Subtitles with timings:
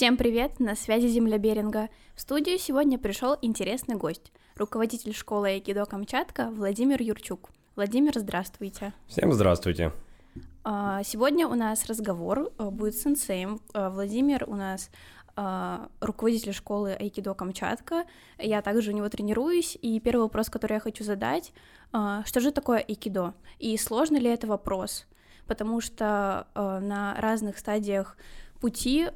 [0.00, 1.90] Всем привет, на связи Земля Беринга.
[2.14, 7.50] В студию сегодня пришел интересный гость, руководитель школы Айкидо Камчатка Владимир Юрчук.
[7.76, 8.94] Владимир, здравствуйте.
[9.08, 9.92] Всем здравствуйте.
[10.64, 13.60] А, сегодня у нас разговор э, будет с сенсеем.
[13.74, 14.88] А, Владимир у нас
[15.36, 18.06] а, руководитель школы Айкидо Камчатка.
[18.38, 21.52] Я также у него тренируюсь, и первый вопрос, который я хочу задать,
[21.90, 23.34] что же такое айкидо?
[23.58, 25.06] И сложно ли это вопрос?
[25.46, 28.16] Потому что на разных стадиях
[28.60, 29.08] пути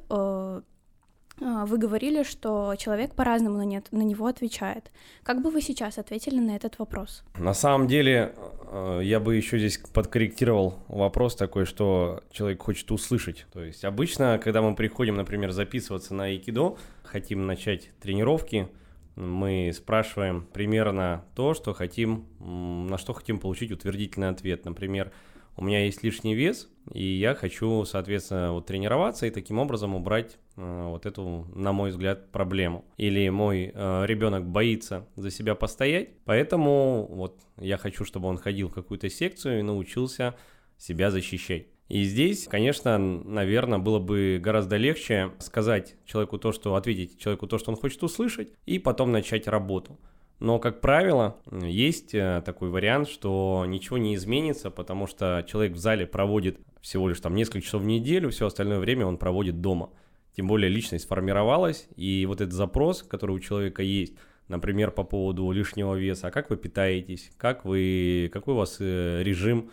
[1.39, 4.91] вы говорили, что человек по-разному на, нет, на него отвечает.
[5.23, 7.23] Как бы вы сейчас ответили на этот вопрос?
[7.37, 8.33] На самом деле,
[8.71, 13.45] э, я бы еще здесь подкорректировал вопрос такой, что человек хочет услышать.
[13.51, 18.69] То есть обычно, когда мы приходим, например, записываться на айкидо, хотим начать тренировки,
[19.15, 24.65] мы спрашиваем примерно то, что хотим, на что хотим получить утвердительный ответ.
[24.65, 25.11] Например,
[25.57, 30.37] у меня есть лишний вес, и я хочу, соответственно, вот тренироваться и таким образом убрать
[30.57, 32.85] э, вот эту, на мой взгляд, проблему.
[32.97, 38.69] Или мой э, ребенок боится за себя постоять, поэтому вот я хочу, чтобы он ходил
[38.69, 40.35] в какую-то секцию и научился
[40.77, 41.67] себя защищать.
[41.87, 47.59] И здесь, конечно, наверное, было бы гораздо легче сказать человеку то, что ответить человеку то,
[47.59, 49.99] что он хочет услышать, и потом начать работу.
[50.39, 55.77] Но, как правило, есть э, такой вариант, что ничего не изменится, потому что человек в
[55.77, 59.91] зале проводит всего лишь там несколько часов в неделю, все остальное время он проводит дома.
[60.35, 64.15] Тем более личность формировалась, и вот этот запрос, который у человека есть,
[64.49, 69.23] например, по поводу лишнего веса, а как вы питаетесь, как вы, какой у вас э,
[69.23, 69.71] режим,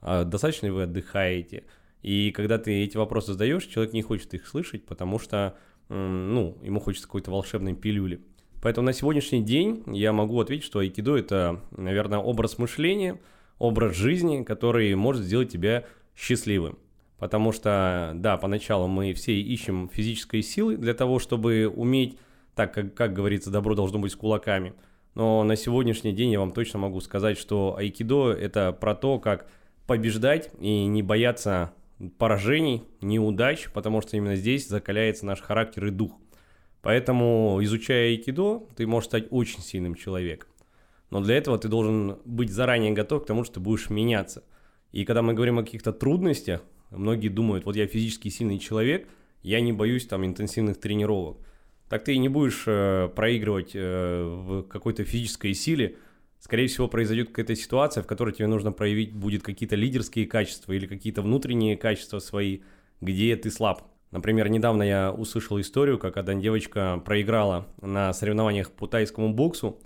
[0.00, 1.64] а достаточно ли вы отдыхаете.
[2.02, 5.56] И когда ты эти вопросы задаешь, человек не хочет их слышать, потому что
[5.90, 8.20] ну, ему хочется какой-то волшебной пилюли.
[8.62, 13.18] Поэтому на сегодняшний день я могу ответить, что айкидо– это, наверное, образ мышления,
[13.58, 16.78] образ жизни, который может сделать тебя счастливым.
[17.18, 22.18] Потому что, да, поначалу мы все ищем физической силы для того, чтобы уметь,
[22.54, 24.74] так как, как говорится, добро должно быть с кулаками.
[25.14, 29.50] Но на сегодняшний день я вам точно могу сказать, что айкидо– это про то, как
[29.86, 31.72] побеждать и не бояться
[32.18, 36.12] поражений, неудач, потому что именно здесь закаляется наш характер и дух–
[36.82, 40.48] Поэтому, изучая айкидо, ты можешь стать очень сильным человеком.
[41.10, 44.44] Но для этого ты должен быть заранее готов к тому, что ты будешь меняться.
[44.92, 49.08] И когда мы говорим о каких-то трудностях, многие думают, вот я физически сильный человек,
[49.42, 51.38] я не боюсь там интенсивных тренировок.
[51.88, 55.96] Так ты и не будешь э, проигрывать э, в какой-то физической силе.
[56.38, 60.86] Скорее всего, произойдет какая-то ситуация, в которой тебе нужно проявить будет какие-то лидерские качества или
[60.86, 62.60] какие-то внутренние качества свои,
[63.00, 63.89] где ты слаб.
[64.10, 69.78] Например, недавно я услышал историю, как одна девочка проиграла на соревнованиях по тайскому боксу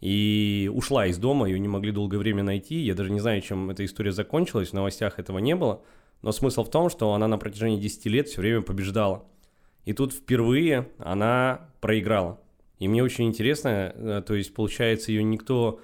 [0.00, 2.76] и ушла из дома, ее не могли долгое время найти.
[2.76, 5.82] Я даже не знаю, чем эта история закончилась, в новостях этого не было.
[6.22, 9.24] Но смысл в том, что она на протяжении 10 лет все время побеждала.
[9.84, 12.40] И тут впервые она проиграла.
[12.78, 15.80] И мне очень интересно, э, то есть, получается, ее никто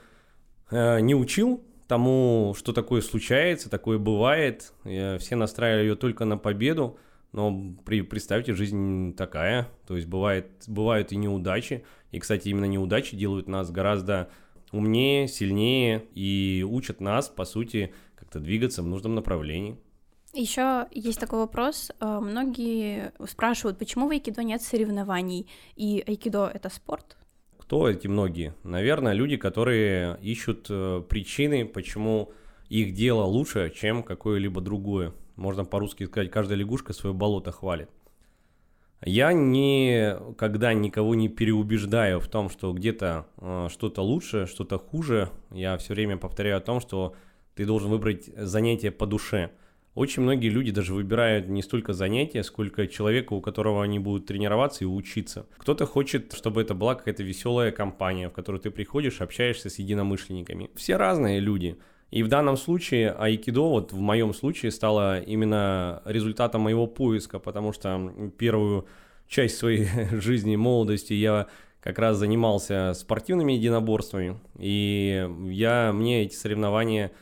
[0.71, 4.73] э, не учил тому, что такое случается, такое бывает.
[4.85, 6.99] Э, все настраивали ее только на победу.
[7.33, 13.17] Но при, представьте, жизнь такая, то есть бывает, бывают и неудачи, и, кстати, именно неудачи
[13.17, 14.31] делают нас гораздо
[14.71, 19.79] умнее, сильнее и учат нас, по сути, как-то двигаться в нужном направлении.
[20.35, 21.91] Еще есть такой вопрос.
[22.01, 27.19] Э, многие спрашивают, почему в айкидо нет соревнований, и айкидо— это спорт?
[27.59, 28.55] Кто эти многие?
[28.65, 32.33] Наверное, люди, которые ищут э, причины, почему
[32.71, 35.13] их дело лучше, чем какое-либо другое.
[35.37, 37.89] Можно по-русски сказать, каждая лягушка свое болото хвалит.
[39.05, 45.31] Я никогда никого не переубеждаю в том, что где-то э, что-то лучше, что-то хуже.
[45.51, 47.17] Я все время повторяю о том, что
[47.57, 49.51] ты должен выбрать занятие по душе.
[49.95, 54.85] Очень многие люди даже выбирают не столько занятия, сколько человека, у которого они будут тренироваться
[54.85, 55.47] и учиться.
[55.59, 60.71] Кто-то хочет, чтобы это была какая-то веселая компания, в которую ты приходишь, общаешься с единомышленниками.
[60.77, 61.77] Все разные люди.
[62.13, 67.73] И в данном случае айкидо, вот в моем случае, стало именно результатом моего поиска, потому
[67.73, 68.87] что первую
[69.27, 69.89] часть своей
[70.21, 71.49] жизни, молодости я
[71.81, 77.13] как раз занимался спортивными единоборствами, и я, мне эти соревнования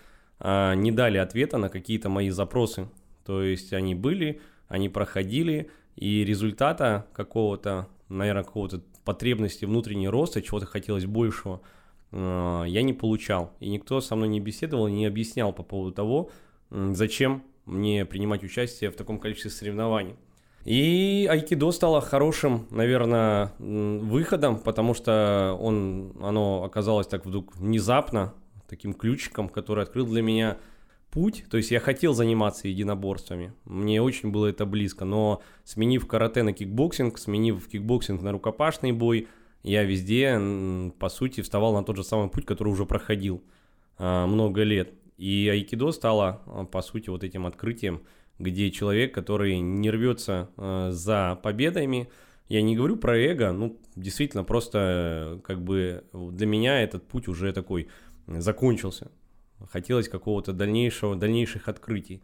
[0.41, 2.89] а, не дали ответа на какие-то мои запросы.
[3.25, 10.67] То есть они были, они проходили, и результата какого-то, наверное, какого-то потребности внутреннего роста, чего-то
[10.67, 11.61] хотелось большего–
[12.13, 13.53] я не получал.
[13.61, 16.31] И никто со мной не беседовал, не объяснял по поводу того,
[16.71, 20.17] зачем мне принимать участие в таком количестве соревнований.
[20.65, 28.35] И айкидо стало хорошим, наверное, выходом, потому что он, оно оказалось так вдруг внезапно,
[28.69, 30.59] таким ключиком, который открыл для меня
[31.11, 36.43] путь, то есть я хотел заниматься единоборствами, мне очень было это близко, но сменив карате
[36.43, 39.27] на кикбоксинг, сменив кикбоксинг на рукопашный бой,
[39.63, 40.41] я везде,
[40.99, 43.43] по сути, вставал на тот же самый путь, который уже проходил
[43.99, 44.93] а, много лет.
[45.19, 48.03] И айкидо стало, а, по сути, вот этим открытием,
[48.39, 52.09] где человек, который не рвется а, за победами,
[52.49, 57.53] я не говорю про эго, ну, действительно, просто как бы для меня этот путь уже
[57.53, 57.89] такой
[58.27, 59.11] закончился.
[59.71, 62.23] Хотелось какого-то дальнейшего, дальнейших открытий.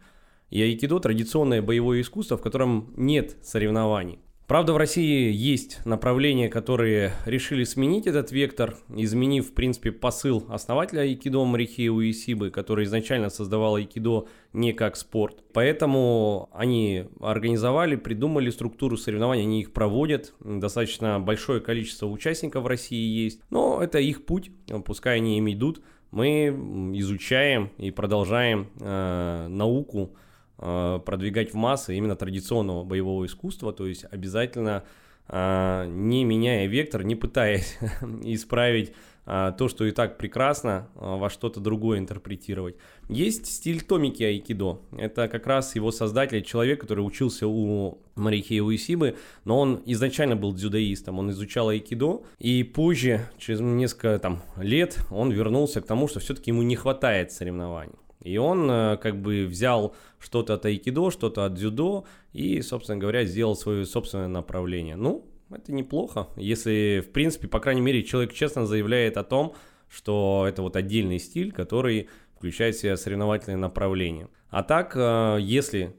[0.49, 4.19] И айкидо– традиционное боевое искусство, в котором нет соревнований.
[4.47, 11.01] Правда, в России есть направления, которые решили сменить этот вектор, изменив, в принципе, посыл основателя
[11.01, 15.43] айкидо Марихи Уисибы, который изначально создавал айкидо не как спорт.
[15.51, 20.33] Поэтому они организовали, придумали структуру соревнований, они их проводят.
[20.39, 23.41] Достаточно большое количество участников в России есть.
[23.49, 24.51] Но это их путь,
[24.85, 25.81] пускай они им идут.
[26.11, 30.15] Мы изучаем и продолжаем э, науку,
[30.57, 34.83] продвигать в массы именно традиционного боевого искусства, то есть обязательно
[35.27, 37.77] э, не меняя вектор, не пытаясь
[38.23, 38.93] исправить
[39.25, 42.75] э, то, что и так прекрасно, во что-то другое интерпретировать.
[43.09, 44.81] Есть стиль томики айкидо.
[44.97, 49.15] Это как раз его создатель, человек, который учился у Марихи Уисибы,
[49.45, 55.31] но он изначально был дзюдоистом, он изучал айкидо, и позже, через несколько там, лет, он
[55.31, 57.95] вернулся к тому, что все-таки ему не хватает соревнований.
[58.21, 63.25] И он э, как бы взял что-то от айкидо, что-то от дзюдо и, собственно говоря,
[63.25, 64.95] сделал свое собственное направление.
[64.95, 69.53] Ну, это неплохо, если, в принципе, по крайней мере, человек честно заявляет о том,
[69.89, 74.27] что это вот отдельный стиль, который включает в себя соревновательное направление.
[74.49, 75.95] А так, э, если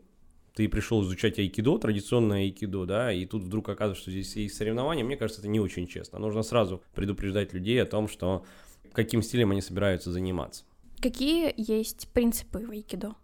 [0.54, 5.04] ты пришел изучать айкидо, традиционное айкидо, да, и тут вдруг оказывается, что здесь есть соревнования,
[5.04, 6.18] мне кажется, это не очень честно.
[6.18, 8.44] Нужно сразу предупреждать людей о том, что
[8.92, 10.64] каким стилем они собираются заниматься.
[11.00, 13.14] Какие есть принципы в айкидо?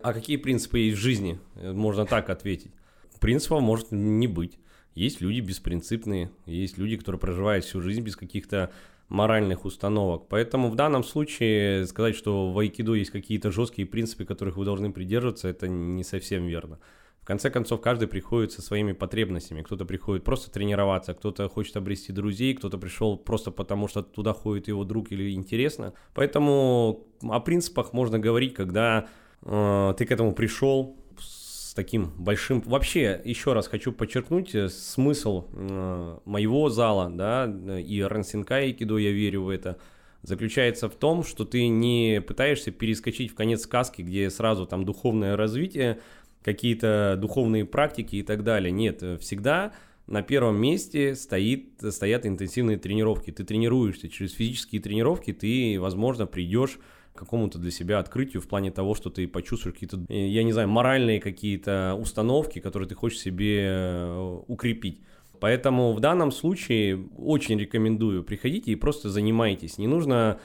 [0.00, 1.40] А какие принципы есть в жизни?
[1.56, 2.72] Можно так ответить.
[3.20, 4.58] Принципов может не быть.
[4.94, 8.70] Есть люди беспринципные, есть люди, которые проживают всю жизнь без каких-то
[9.08, 10.28] моральных установок.
[10.28, 14.92] Поэтому в данном случае сказать, что в айкидо есть какие-то жесткие принципы, которых вы должны
[14.92, 16.78] придерживаться, это не совсем верно.
[17.26, 19.62] Конце концов, каждый приходит со своими потребностями.
[19.62, 24.68] Кто-то приходит просто тренироваться, кто-то хочет обрести друзей, кто-то пришел просто потому, что туда ходит
[24.68, 25.92] его друг или интересно.
[26.14, 29.08] Поэтому о принципах можно говорить, когда
[29.42, 32.60] э, ты к этому пришел с таким большим...
[32.60, 39.10] Вообще, еще раз хочу подчеркнуть, э, смысл э, моего зала, да, и Рансинкай Кидо, я
[39.10, 39.78] верю в это,
[40.22, 45.36] заключается в том, что ты не пытаешься перескочить в конец сказки, где сразу там духовное
[45.36, 45.98] развитие,
[46.46, 48.70] какие-то духовные практики и так далее.
[48.70, 49.72] Нет, всегда
[50.06, 53.32] на первом месте стоит, стоят интенсивные тренировки.
[53.32, 56.78] Ты тренируешься, через физические тренировки ты, возможно, придешь
[57.14, 60.52] к какому-то для себя открытию в плане того, что ты почувствуешь какие-то, э, я не
[60.52, 65.00] знаю, моральные какие-то установки, которые ты хочешь себе э, укрепить.
[65.40, 69.78] Поэтому в данном случае очень рекомендую, приходите и просто занимайтесь.
[69.78, 70.38] Не нужно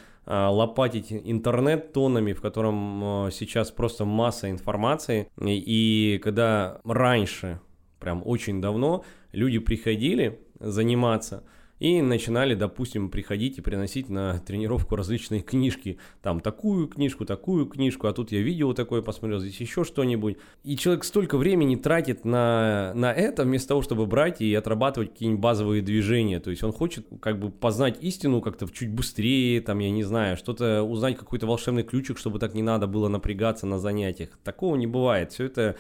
[0.49, 5.27] лопатить интернет тонами, в котором а, сейчас просто масса информации.
[5.39, 7.59] И когда раньше,
[7.99, 11.43] прям очень давно, люди приходили заниматься–
[11.81, 15.97] и начинали, допустим, приходить и приносить на тренировку различные книжки.
[16.21, 20.37] Там такую книжку, такую книжку, а тут я видео такое посмотрел, здесь еще что-нибудь.
[20.63, 25.41] И человек столько времени тратит на, на это, вместо того, чтобы брать и отрабатывать какие-нибудь
[25.41, 26.39] базовые движения.
[26.39, 30.37] То есть он хочет как бы познать истину как-то чуть быстрее, там, я не знаю,
[30.37, 34.29] что-то узнать какой-то волшебный ключик, чтобы так не надо было напрягаться на занятиях.
[34.43, 35.31] Такого не бывает.
[35.31, 35.75] Все это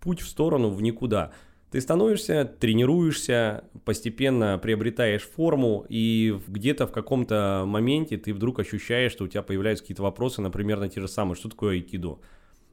[0.00, 1.32] путь в сторону, в никуда.
[1.76, 9.24] Ты становишься, тренируешься, постепенно приобретаешь форму, и где-то в каком-то моменте ты вдруг ощущаешь, что
[9.24, 12.18] у тебя появляются какие-то вопросы, например, на те же самые, что такое айкидо.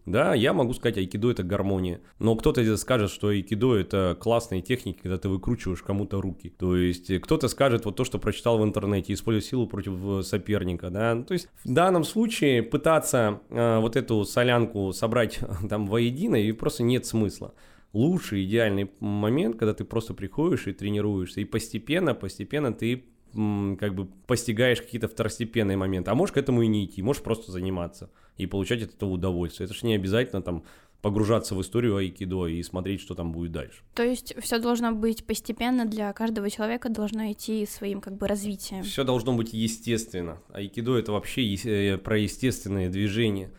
[0.06, 2.00] Да, я могу сказать, айкидо это гармония.
[2.20, 6.54] Но кто-то скажет, что айкидо это классные техники, когда ты выкручиваешь кому-то руки.
[6.58, 10.90] То есть кто-то скажет вот то, что прочитал в интернете, используя силу против э, соперника,
[10.90, 11.22] да.
[11.22, 16.84] То есть в данном случае пытаться э, вот эту солянку собрать там воедино и просто
[16.84, 17.54] нет смысла
[17.94, 24.06] лучший, идеальный момент, когда ты просто приходишь и тренируешься, и постепенно, постепенно ты как бы
[24.28, 26.12] постигаешь какие-то второстепенные моменты.
[26.12, 29.66] А можешь к этому и не идти, можешь просто заниматься и получать от этого удовольствие.
[29.66, 30.64] Это же не обязательно там
[31.02, 33.84] погружаться в историю айкидо и смотреть, что там будет дальше.
[33.94, 38.84] То есть все должно быть постепенно для каждого человека должно идти своим как бы развитием.
[38.84, 40.42] Все должно быть естественно.
[40.54, 43.52] Айкидо это вообще э, про естественные движения.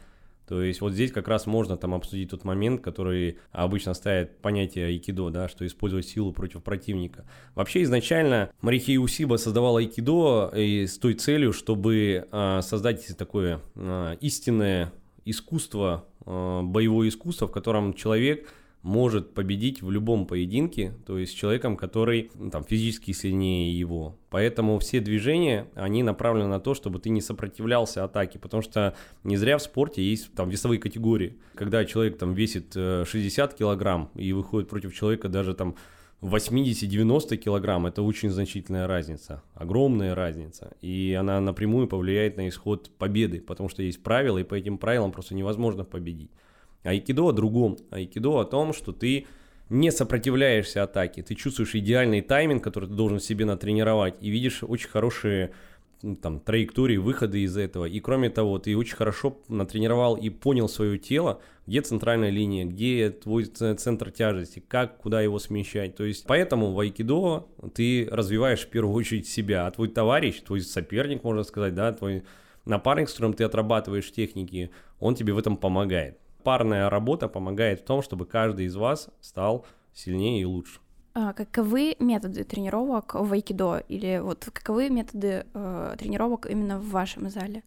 [0.46, 4.86] То есть вот здесь как раз можно там обсудить тот момент, который обычно ставит понятие
[4.86, 7.24] айкидо, да, что использовать силу против противника.
[7.54, 14.16] Вообще изначально Марихи Усиба создавал айкидо и с той целью, чтобы э, создать такое э,
[14.20, 14.92] истинное
[15.24, 18.48] искусство, э, боевое искусство, в котором человек
[18.84, 24.18] может победить в любом поединке, то есть с человеком, который ну, там физически сильнее его.
[24.28, 29.38] Поэтому все движения, они направлены на то, чтобы ты не сопротивлялся атаке, потому что не
[29.38, 31.38] зря в спорте есть там весовые категории.
[31.54, 35.76] Когда человек там весит 60 э, килограмм и выходит против человека даже там
[36.20, 40.72] 80-90 килограмм– это очень значительная разница, огромная разница.
[40.82, 45.10] И она напрямую повлияет на исход победы, потому что есть правила, и по этим правилам
[45.10, 46.30] просто невозможно победить.
[46.84, 47.78] Айкидо о другом.
[47.90, 49.26] Айкидо о том, что ты
[49.70, 54.88] не сопротивляешься атаке, ты чувствуешь идеальный тайминг, который ты должен себе натренировать, и видишь очень
[54.88, 55.52] хорошие
[56.20, 57.86] там, траектории выхода из этого.
[57.86, 63.08] И кроме того, ты очень хорошо натренировал и понял свое тело, где центральная линия, где
[63.08, 65.96] твой центр тяжести, как, куда его смещать.
[65.96, 70.60] То есть, поэтому в айкидо ты развиваешь в первую очередь себя, а твой товарищ, твой
[70.60, 72.24] соперник, можно сказать, да, твой
[72.66, 77.84] напарник, с которым ты отрабатываешь техники, он тебе в этом помогает парная работа помогает в
[77.84, 80.78] том, чтобы каждый из вас стал сильнее и лучше.
[81.14, 87.30] А каковы методы тренировок в айкидо или вот каковы методы э, тренировок именно в вашем
[87.30, 87.62] зале?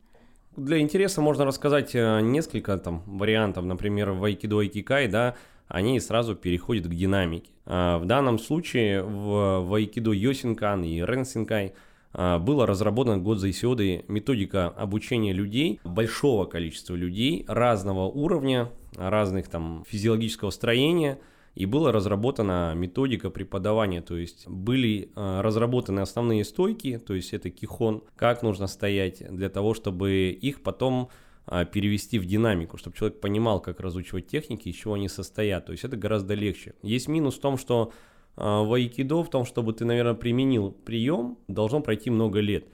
[0.56, 5.36] Для интереса можно рассказать э, несколько там вариантов, например, в айкидо и кикай, да,
[5.68, 7.52] они сразу переходят к динамике.
[7.66, 11.74] А в данном случае в, в айкидо Йосинкан и Ренсинкай–
[12.14, 19.48] а, было разработано год за Исиодой методика обучения людей, большого количества людей, разного уровня, разных
[19.50, 21.20] там физиологического строения,
[21.56, 27.50] и была разработана методика преподавания, то есть были э, разработаны основные стойки, то есть это
[27.50, 31.10] кихон, как нужно стоять для того, чтобы их потом
[31.48, 35.66] э, перевести в динамику, чтобы человек понимал, как разучивать техники, из чего они состоят.
[35.66, 36.76] То есть это гораздо легче.
[36.84, 37.92] Есть минус в том, что а,
[38.38, 42.68] в айкидо в том, чтобы ты, наверное, применил прием, должно пройти много лет.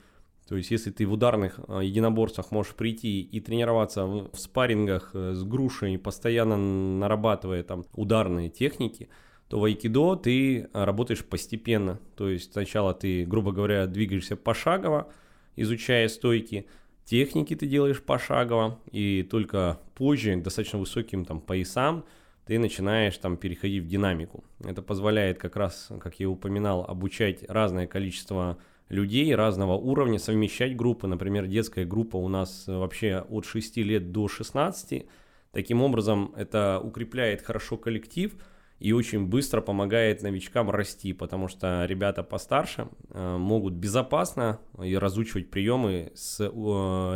[0.48, 5.32] То есть, если ты в ударных а, единоборствах можешь прийти и тренироваться в спаррингах э,
[5.32, 9.08] с грушей, постоянно нарабатывая там ударные техники,
[9.48, 11.98] то в айкидо ты а, работаешь постепенно.
[12.14, 15.08] То есть, сначала ты, грубо говоря, двигаешься пошагово,
[15.56, 16.66] изучая стойки,
[17.06, 22.04] техники ты делаешь пошагово, и только позже, к достаточно высоким там поясам,
[22.46, 24.44] ты начинаешь там переходить в динамику.
[24.64, 28.58] Это позволяет как раз, как я упоминал, обучать разное количество
[28.88, 31.06] людей разного уровня, совмещать группы.
[31.06, 35.06] Например, детская группа у нас вообще от 6 лет до 16.
[35.52, 38.34] Таким образом, это укрепляет хорошо коллектив–
[38.84, 45.50] и очень быстро помогает новичкам расти, потому что ребята постарше э, могут безопасно и разучивать
[45.50, 46.44] приемы с э,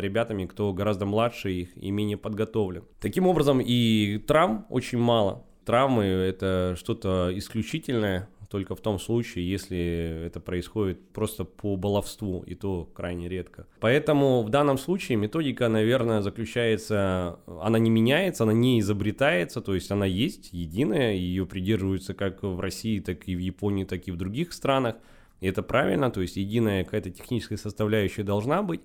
[0.01, 2.85] ребятами, кто гораздо младше их и менее подготовлен.
[3.01, 5.45] Таким образом, и травм очень мало.
[5.67, 12.55] Травмы– это что-то исключительное, только в том случае, если это происходит просто по баловству, и
[12.55, 13.67] то крайне редко.
[13.81, 19.91] Поэтому в данном случае методика, наверное, заключается, она не меняется, она не изобретается, то есть
[19.91, 24.17] она есть, единая, ее придерживаются как в России, так и в Японии, так и в
[24.17, 24.97] других странах.
[25.41, 28.81] И это правильно, то есть единая какая-то техническая составляющая должна быть,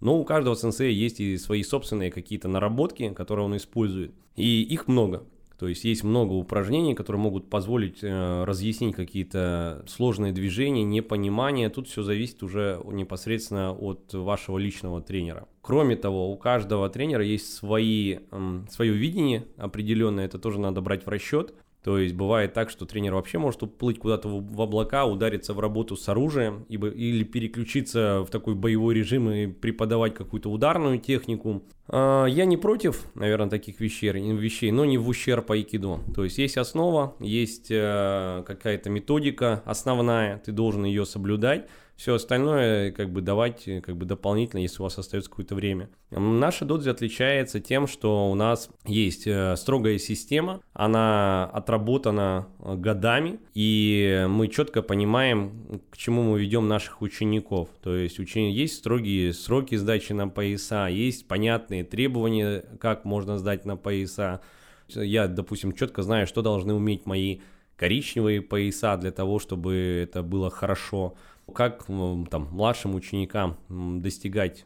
[0.00, 4.12] но у каждого сенсея есть и свои собственные какие-то наработки, которые он использует.
[4.36, 5.26] И их много.
[5.58, 11.68] То есть есть много упражнений, которые могут позволить э, разъяснить какие-то сложные движения, непонимание.
[11.68, 15.48] Тут все зависит уже непосредственно от вашего личного тренера.
[15.60, 21.04] Кроме того, у каждого тренера есть свои, э, свое видение определенное, это тоже надо брать
[21.04, 21.54] в расчет.
[21.84, 25.96] То есть бывает так, что тренер вообще может уплыть куда-то в облака, удариться в работу
[25.96, 31.62] с оружием или переключиться в такой боевой режим и преподавать какую-то ударную технику.
[31.88, 36.00] А, я не против, наверное, таких вещей, вещей, но не в ущерб айкидо.
[36.14, 41.68] То есть есть основа, есть э, какая-то методика основная, ты должен ее соблюдать.
[41.98, 45.90] Все остальное как бы давать э, как бы дополнительно, если у вас остается какое-то время.
[46.10, 53.40] Наша додзи отличается тем, что у нас есть э, строгая система, она отработана э, годами,
[53.52, 57.68] и мы четко понимаем, к чему мы ведем наших учеников.
[57.82, 58.52] То есть учени...
[58.52, 64.40] есть строгие сроки сдачи на пояса, есть понятные требования, как можно сдать на пояса.
[64.86, 67.40] Я, допустим, четко знаю, что должны уметь мои
[67.74, 69.74] коричневые пояса для того, чтобы
[70.04, 71.16] это было хорошо
[71.54, 74.64] как там, младшим ученикам достигать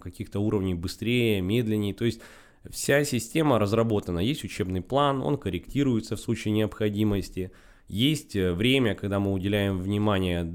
[0.00, 1.94] каких-то уровней быстрее, медленнее.
[1.94, 2.20] То есть
[2.68, 4.18] вся система разработана.
[4.18, 7.52] Есть учебный план, он корректируется в случае необходимости.
[7.86, 10.46] Есть э, время, когда мы уделяем внимание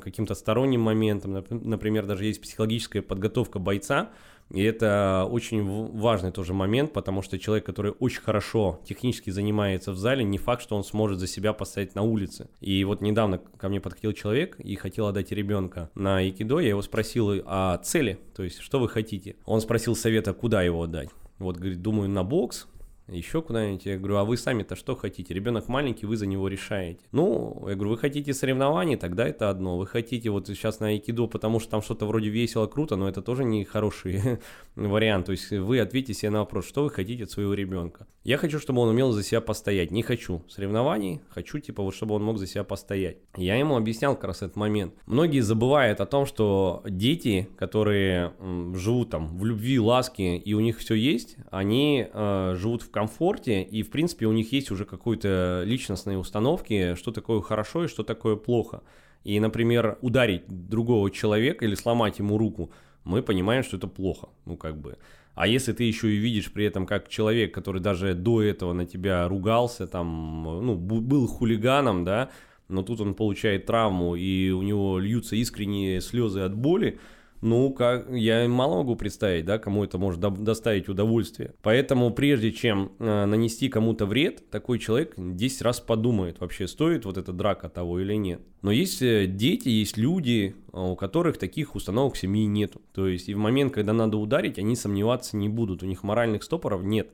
[0.00, 1.44] каким-то сторонним моментам.
[1.50, 4.10] Например, даже есть психологическая подготовка бойца,
[4.50, 5.64] и это очень
[5.98, 10.62] важный тоже момент, потому что человек, который очень хорошо технически занимается в зале, не факт,
[10.62, 12.48] что он сможет за себя поставить на улице.
[12.60, 16.60] И вот недавно ко мне подходил человек и хотел отдать ребенка на айкидо.
[16.60, 19.36] Я его спросил о цели, то есть что вы хотите.
[19.44, 21.10] Он спросил совета, куда его отдать.
[21.38, 22.68] вот, говорит, думаю, на бокс,
[23.08, 23.86] еще куда-нибудь.
[23.86, 25.32] Я говорю, а вы сами-то что хотите?
[25.32, 27.00] Ребенок маленький, вы за него решаете.
[27.12, 29.78] Ну, я говорю, вы хотите соревнований, тогда это одно.
[29.78, 33.22] Вы хотите вот сейчас на айкидо, потому что там что-то вроде весело, круто, но это
[33.22, 34.40] тоже не хороший
[34.76, 35.26] вариант.
[35.26, 38.06] То есть вы ответите себе на вопрос, что вы хотите от своего ребенка.
[38.24, 39.92] Я хочу, чтобы он умел за себя постоять.
[39.92, 43.18] Не хочу соревнований, хочу, типа, вот чтобы он мог за себя постоять.
[43.36, 44.94] Я ему объяснял как раз этот момент.
[45.06, 48.32] Многие забывают о том, что дети, которые
[48.74, 53.62] живут там в любви, ласке, и у них все есть, они э, живут в комфорте,
[53.62, 58.04] и, в принципе, у них есть уже какой-то личностные установки, что такое хорошо и что
[58.04, 58.80] такое плохо.
[59.22, 62.70] И, например, ударить другого человека или сломать ему руку,
[63.04, 64.96] мы понимаем, что это плохо, ну, как бы.
[65.34, 68.86] А если ты еще и видишь при этом, как человек, который даже до этого на
[68.86, 72.30] тебя ругался, там, ну, был хулиганом, да,
[72.68, 76.98] но тут он получает травму, и у него льются искренние слезы от боли,
[77.46, 81.54] ну, как, я мало могу представить, да, кому это может до, доставить удовольствие.
[81.62, 87.16] Поэтому прежде чем э, нанести кому-то вред, такой человек 10 раз подумает, вообще стоит вот
[87.16, 88.40] эта драка того или нет.
[88.62, 92.72] Но есть э, дети, есть люди, э, у которых таких установок в семье нет.
[92.92, 96.42] То есть и в момент, когда надо ударить, они сомневаться не будут, у них моральных
[96.42, 97.10] стопоров нет.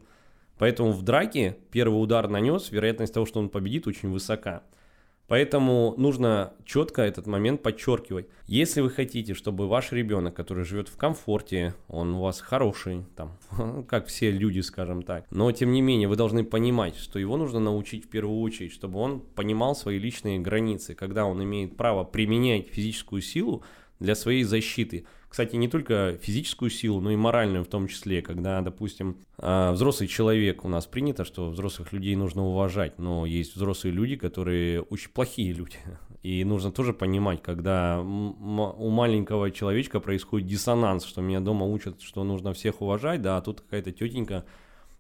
[0.56, 4.62] Поэтому в драке первый удар нанес, вероятность того, что он победит, очень высока.
[5.28, 8.26] Поэтому нужно четко этот момент подчеркивать.
[8.46, 13.38] Если вы хотите, чтобы ваш ребенок, который живет в комфорте, он у вас хороший, там,
[13.88, 17.60] как все люди, скажем так, но тем не менее вы должны понимать, что его нужно
[17.60, 22.68] научить в первую очередь, чтобы он понимал свои личные границы, когда он имеет право применять
[22.68, 23.62] физическую силу
[24.00, 28.60] для своей защиты– кстати, не только физическую силу, но и моральную в том числе, когда,
[28.60, 33.94] допустим, а, взрослый человек, у нас принято, что взрослых людей нужно уважать, но есть взрослые
[33.94, 35.78] люди, которые очень плохие люди.
[36.22, 42.24] И нужно тоже понимать, когда у маленького человечка происходит диссонанс, что меня дома учат, что
[42.24, 44.44] нужно всех уважать, да, а тут какая-то тетенька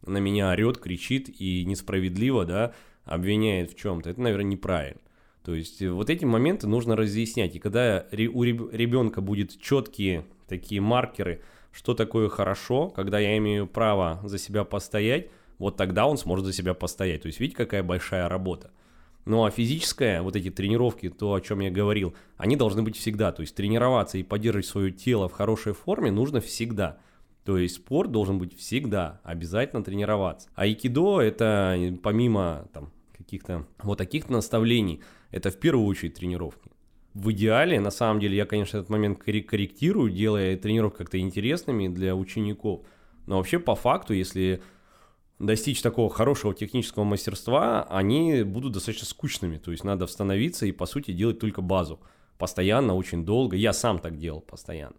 [0.06, 2.72] на меня орет, кричит и несправедливо, да,
[3.04, 4.08] обвиняет в чем-то.
[4.08, 5.01] Это, наверное, неправильно.
[5.44, 7.56] То есть э, вот эти моменты нужно разъяснять.
[7.56, 14.20] И когда у ребенка будут четкие такие маркеры, что такое хорошо, когда я имею право
[14.24, 15.28] за себя постоять,
[15.58, 17.22] вот тогда он сможет за себя постоять.
[17.22, 18.70] То есть видите, какая большая работа.
[19.24, 23.32] Ну а физическая, вот эти тренировки, то, о чем я говорил, они должны быть всегда.
[23.32, 26.98] То есть тренироваться и поддерживать свое тело в хорошей форме нужно всегда.
[27.44, 30.48] То есть спорт должен быть всегда, обязательно тренироваться.
[30.54, 35.00] А айкидо это помимо там, каких-то вот таких наставлений,
[35.32, 36.70] это в первую очередь тренировки.
[37.14, 42.14] В идеале, на самом деле, я, конечно, этот момент корректирую, делая тренировки как-то интересными для
[42.14, 42.82] учеников.
[43.26, 44.62] Но вообще, по факту, если
[45.38, 49.58] достичь такого хорошего технического мастерства, они будут достаточно скучными.
[49.58, 52.00] То есть надо становиться и, по сути, делать только базу.
[52.38, 53.56] Постоянно, очень долго.
[53.56, 54.96] Я сам так делал постоянно.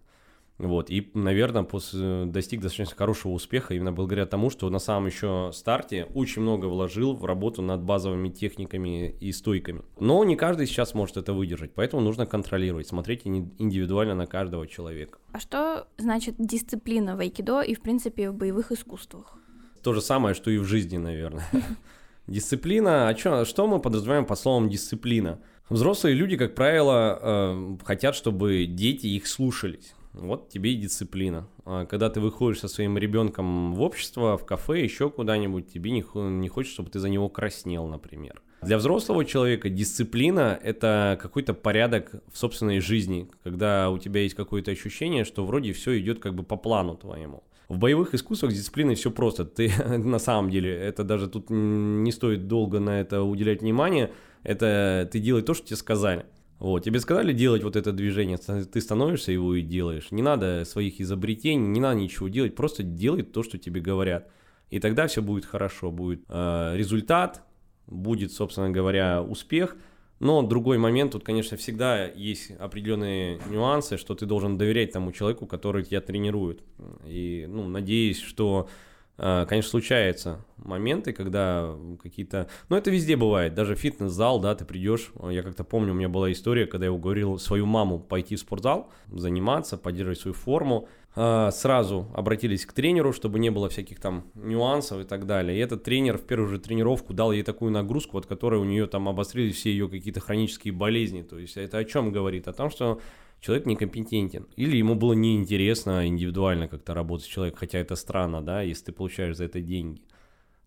[0.60, 5.52] Вот, и, наверное, после, достиг достаточно хорошего успеха именно благодаря тому, что на самом еще
[5.54, 9.82] старте очень много вложил в работу над базовыми техниками и стойками.
[10.00, 15.18] Но не каждый сейчас может это выдержать, поэтому нужно контролировать, смотреть индивидуально на каждого человека.
[15.32, 19.36] А что значит дисциплина в айкидо и, в принципе, в боевых искусствах?
[19.82, 21.46] То же самое, что и в жизни, наверное.
[22.28, 25.42] Дисциплина, а что, что мы подразумеваем под словом дисциплина?
[25.68, 29.94] Взрослые люди, как правило, э, хотят, чтобы дети их слушались.
[30.14, 31.48] Вот тебе и дисциплина.
[31.66, 36.04] А когда ты выходишь со своим ребенком в общество, в кафе, еще куда-нибудь, тебе не,
[36.16, 38.42] не хочется, чтобы ты за него краснел, например.
[38.62, 44.72] Для взрослого человека дисциплина– это какой-то порядок в собственной жизни, когда у тебя есть какое-то
[44.72, 47.44] ощущение, что вроде все идет как бы по плану твоему.
[47.68, 49.46] В боевых искусствах с все просто.
[49.46, 54.12] Ты на самом деле, это даже тут не стоит долго на это уделять внимание,
[54.44, 56.26] это ты делай то, что тебе сказали.
[56.60, 60.12] Вот, тебе сказали делать вот это движение, ты становишься его и делаешь.
[60.12, 64.30] Не надо своих изобретений, не надо ничего делать, просто делай то, что тебе говорят.
[64.70, 67.44] И тогда все будет хорошо, будет э, результат,
[67.88, 69.76] будет, собственно говоря, успех.
[70.20, 75.46] Но другой момент, тут, конечно, всегда есть определенные нюансы, что ты должен доверять тому человеку,
[75.46, 76.64] который тебя тренирует.
[77.06, 78.70] И, ну, надеюсь, что
[79.18, 82.48] конечно, случаются моменты, когда какие-то...
[82.70, 85.12] Ну, это везде бывает, даже фитнес-зал, да, ты придешь.
[85.30, 88.90] Я как-то помню, у меня была история, когда я уговорил свою маму пойти в спортзал,
[89.12, 90.88] заниматься, поддерживать свою форму.
[91.16, 95.58] А, сразу обратились к тренеру, чтобы не было всяких там нюансов и так далее.
[95.58, 98.88] И этот тренер в первую же тренировку дал ей такую нагрузку, от которой у нее
[98.88, 101.22] там обострились все ее какие-то хронические болезни.
[101.22, 102.48] То есть это о чем говорит?
[102.48, 103.00] О том, что
[103.44, 104.48] человек некомпетентен.
[104.56, 108.92] Или ему было неинтересно индивидуально как-то работать с человеком, хотя это странно, да, если ты
[108.94, 110.02] получаешь за это деньги.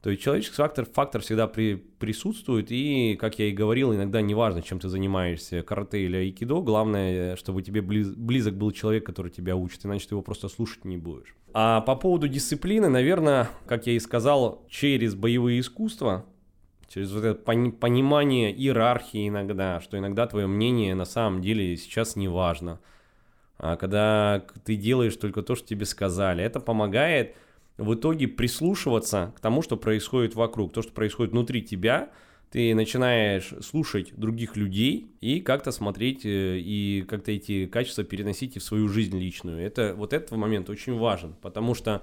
[0.03, 4.63] То есть человеческий фактор, фактор всегда при, присутствует, и, как я и говорил, иногда неважно,
[4.63, 9.57] чем ты занимаешься, карате или айкидо, главное, чтобы тебе близ, близок был человек, который тебя
[9.57, 11.35] учит, иначе ты его просто слушать не будешь.
[11.55, 16.27] А по поводу дисциплины, наверное, как я и сказал, через боевые искусства,
[16.89, 22.29] через вот это понимание иерархии иногда, что иногда твое мнение на самом деле сейчас не
[22.29, 22.81] важно.
[23.59, 27.35] А когда ты делаешь только то, что тебе сказали, это помогает
[27.79, 32.11] в итоге прислушиваться к тому, что происходит вокруг, то, что происходит внутри тебя,
[32.51, 38.63] ты начинаешь слушать других людей и как-то смотреть э, и как-то эти качества переносить в
[38.63, 39.59] свою жизнь личную.
[39.61, 42.03] Это, вот этот момент очень важен, потому что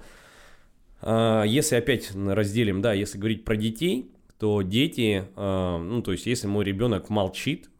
[1.00, 4.10] э, если опять разделим, да, если говорить про детей,
[4.44, 7.70] то дети, э, ну то есть если мой ребенок молчит,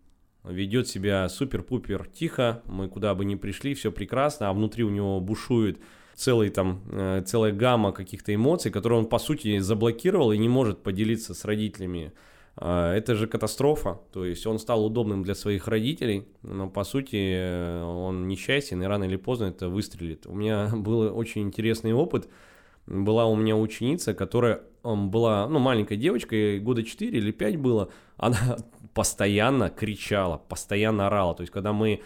[0.45, 5.21] ведет себя супер-пупер тихо, мы куда бы ни пришли, все прекрасно, а внутри у него
[5.21, 5.79] бушует
[6.15, 10.83] целый там, э, целая гамма каких-то эмоций, которые он, по сути, заблокировал и не может
[10.83, 12.15] поделиться с родителями.
[12.57, 17.35] А, это же катастрофа, то есть он стал удобным для своих родителей, но по сути
[17.37, 20.27] э, он несчастен и рано или поздно это выстрелит.
[20.27, 22.27] У меня был очень интересный опыт,
[22.87, 28.57] была у меня ученица, которая была, ну, маленькая девочка, года 4 или 5 было, она
[28.95, 32.03] постоянно кричала, постоянно орала, то есть когда мы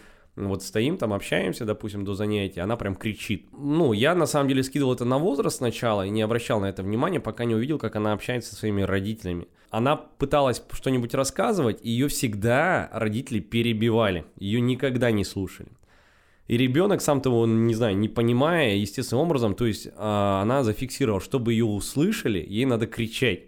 [0.46, 3.48] вот стоим там, общаемся, допустим, до занятия, она прям кричит.
[3.52, 6.82] Ну, я на самом деле скидывал это на возраст сначала и не обращал на это
[6.82, 9.48] внимания, пока не увидел, как она общается со своими родителями.
[9.70, 15.70] Она пыталась что-нибудь рассказывать, и ее всегда родители перебивали, ее никогда не слушали.
[16.48, 21.20] И ребенок, сам того, не знаю, не понимая, естественным образом, то есть а, она зафиксировала,
[21.20, 23.42] чтобы ее услышали, ей надо кричать.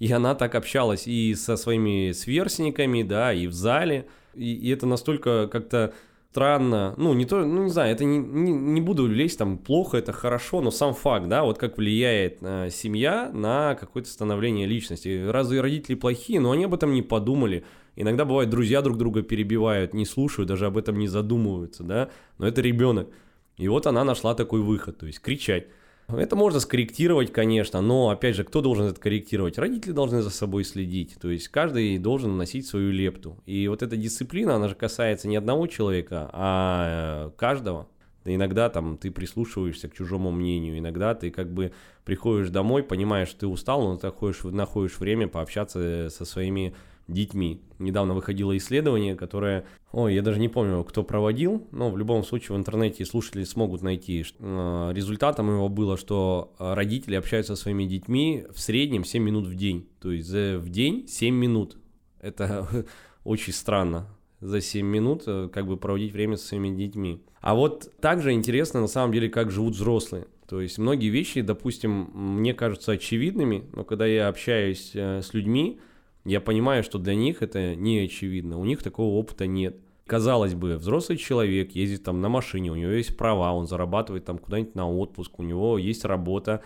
[0.00, 4.06] И она так общалась и со своими сверстниками, да, и в зале–
[4.36, 5.94] и, и это настолько как-то
[6.30, 9.98] странно, ну, не то, ну, не знаю, это не, не, не буду лезть, там, плохо,
[9.98, 15.24] это хорошо, но сам факт, да, вот как влияет э, семья на какое-то становление личности.
[15.28, 17.64] Разве родители плохие, но они об этом не подумали.
[17.96, 22.46] Иногда бывает, друзья друг друга перебивают, не слушают, даже об этом не задумываются, да, но
[22.46, 23.08] это ребенок.
[23.56, 25.66] И вот она нашла такой выход, то есть кричать.
[26.08, 29.56] Это можно скорректировать, конечно, но, опять же, кто должен это корректировать?
[29.56, 33.38] Родители должны за собой следить, то есть каждый должен носить свою лепту.
[33.46, 37.88] И вот эта дисциплина, она же касается не одного человека, а э, каждого.
[38.26, 41.72] Иногда там ты прислушиваешься к чужому мнению, иногда ты как бы
[42.04, 46.74] приходишь домой, понимаешь, что ты устал, но ты находишь, находишь время пообщаться со своими
[47.08, 47.60] детьми.
[47.78, 52.56] Недавно выходило исследование, которое, ой, я даже не помню, кто проводил, но в любом случае
[52.56, 54.24] в интернете слушатели смогут найти.
[54.38, 59.54] Э, результатом его было, что родители общаются со своими детьми в среднем 7 минут в
[59.54, 59.86] день.
[60.00, 61.76] То есть в день 7 минут.
[62.20, 62.66] Это
[63.24, 64.08] очень странно
[64.40, 67.22] за 7 минут э, как бы проводить время со своими детьми.
[67.40, 70.26] А вот также интересно на самом деле, как живут взрослые.
[70.48, 75.80] То есть многие вещи, допустим, мне кажутся очевидными, но когда я общаюсь э, с людьми,
[76.24, 79.76] я понимаю, что для них это не очевидно, у них такого опыта нет.
[80.06, 84.38] Казалось бы, взрослый человек ездит там на машине, у него есть права, он зарабатывает там
[84.38, 86.62] куда-нибудь на отпуск, у него есть работа,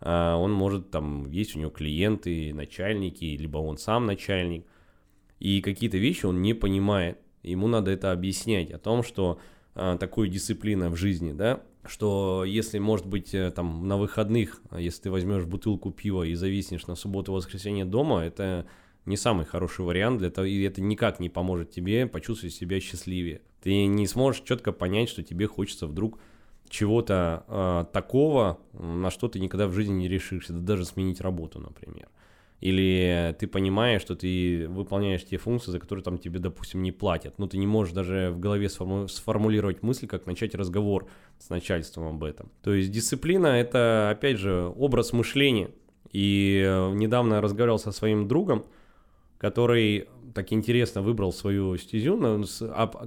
[0.00, 4.66] а, он может там, есть у него клиенты, начальники, либо он сам начальник,
[5.38, 7.18] и какие-то вещи он не понимает.
[7.42, 9.38] Ему надо это объяснять о том, что
[9.74, 15.02] а, такую дисциплина в жизни, да, что если, может быть, э, там на выходных, если
[15.02, 18.66] ты возьмешь бутылку пива и зависнешь на субботу-воскресенье дома, это
[19.06, 23.42] не самый хороший вариант для того, и это никак не поможет тебе почувствовать себя счастливее.
[23.62, 26.18] Ты не сможешь четко понять, что тебе хочется вдруг
[26.68, 31.60] чего-то э, такого, на что ты никогда в жизни не решишься, да даже сменить работу,
[31.60, 32.08] например.
[32.60, 37.38] Или ты понимаешь, что ты выполняешь те функции, за которые там тебе, допустим, не платят.
[37.38, 41.06] Но ты не можешь даже в голове сформу- сформулировать мысль, как начать разговор
[41.38, 42.50] с начальством об этом.
[42.62, 45.70] То есть дисциплина— это, опять же, образ мышления.
[46.12, 48.64] И э, недавно разговаривал со своим другом,
[49.38, 52.44] который так интересно выбрал свою стезю,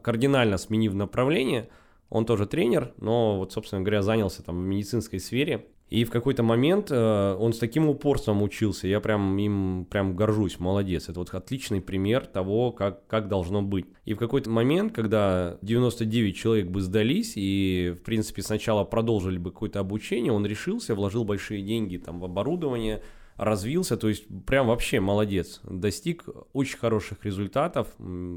[0.02, 1.70] кардинально сменив направление.
[2.10, 5.66] Он тоже тренер, но вот, собственно говоря, занялся там в медицинской сфере.
[5.90, 10.60] И в какой-то момент э, он с таким упорством учился, я прям им прям горжусь,
[10.60, 11.08] молодец.
[11.08, 13.86] Это вот отличный пример того, как, как должно быть.
[14.04, 19.52] И в какой-то момент, когда 99 человек бы сдались и, в принципе, сначала продолжили бы
[19.52, 23.02] какое-то обучение, он решился, вложил большие деньги там в оборудование,
[23.38, 27.88] развился, то есть прям вообще молодец, достиг очень хороших результатов,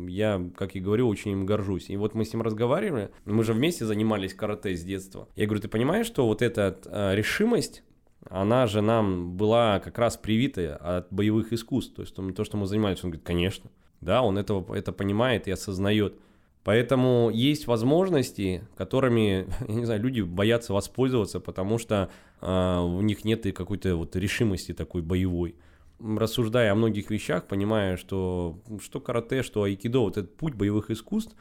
[0.08, 1.90] я, как и говорю, очень им горжусь.
[1.90, 5.28] И вот мы с ним разговаривали, мы же вместе занимались карате с детства.
[5.36, 7.82] Я говорю, ты понимаешь, что вот эта э, решимость,
[8.28, 12.66] она же нам была как раз привита от боевых искусств, то есть то, что мы
[12.66, 16.14] занимались, он говорит, конечно, да, он это, это понимает и осознает.
[16.62, 23.24] Поэтому есть возможности, которыми, я не знаю, люди боятся воспользоваться, потому что э, у них
[23.24, 25.56] нет и какой-то вот решимости такой боевой.
[25.98, 31.34] Рассуждая о многих вещах, понимая, что что карате, что айкидо, вот этот путь боевых искусств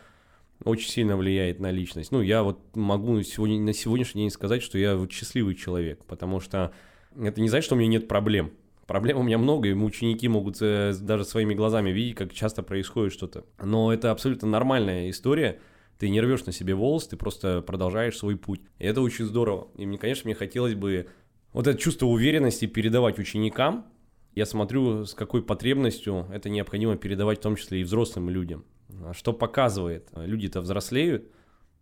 [0.65, 2.11] очень сильно влияет на личность.
[2.11, 6.41] Ну, я вот могу сегодня, на сегодняшний день сказать, что я вот счастливый человек, потому
[6.41, 6.73] что
[7.17, 8.51] это не значит, что у меня нет проблем.
[8.89, 13.13] Проблем у меня много, и ученики могут э, даже своими глазами видеть, как часто происходит
[13.13, 13.45] что-то.
[13.61, 15.59] Но это абсолютно нормальная история.
[15.99, 18.61] Ты не рвешь на себе волос, ты просто продолжаешь свой путь.
[18.79, 19.67] И это очень здорово.
[19.75, 21.05] И мне, конечно, мне хотелось бы
[21.53, 23.85] вот это чувство уверенности передавать ученикам.
[24.33, 28.65] Я смотрю, с какой потребностью это необходимо передавать в том числе и взрослым людям.
[29.11, 30.09] Что показывает?
[30.15, 31.29] Люди-то взрослеют,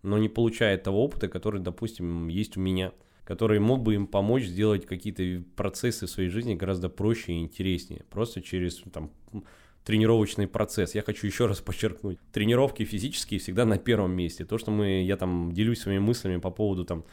[0.04, 2.92] но не получают того опыта, который, допустим, есть у меня–
[3.28, 8.06] который мог бы им помочь сделать какие-то процессы в своей жизни гораздо проще и интереснее.
[8.10, 9.12] Просто через там,
[9.84, 10.96] тренировочный процесс.
[10.96, 12.20] Я хочу еще раз подчеркнуть.
[12.32, 14.46] Тренировки физические всегда на первом месте.
[14.46, 17.04] То, что мы, я там делюсь своими мыслями по поводу там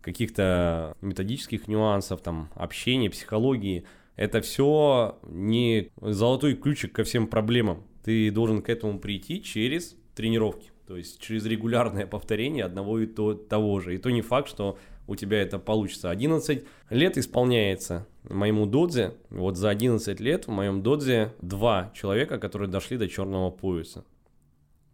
[0.00, 3.84] каких-то методических нюансов, там, общения, психологии,
[4.16, 7.84] это все не золотой ключик ко всем проблемам.
[8.02, 13.34] Ты должен к этому прийти через тренировки, то есть через регулярное повторение одного и то,
[13.34, 13.94] того же.
[13.94, 16.10] И то не факт, что у тебя это получится.
[16.10, 19.14] 11 лет исполняется моему додзе.
[19.30, 24.04] Вот за 11 лет в моем додзе два человека, которые дошли до черного пояса.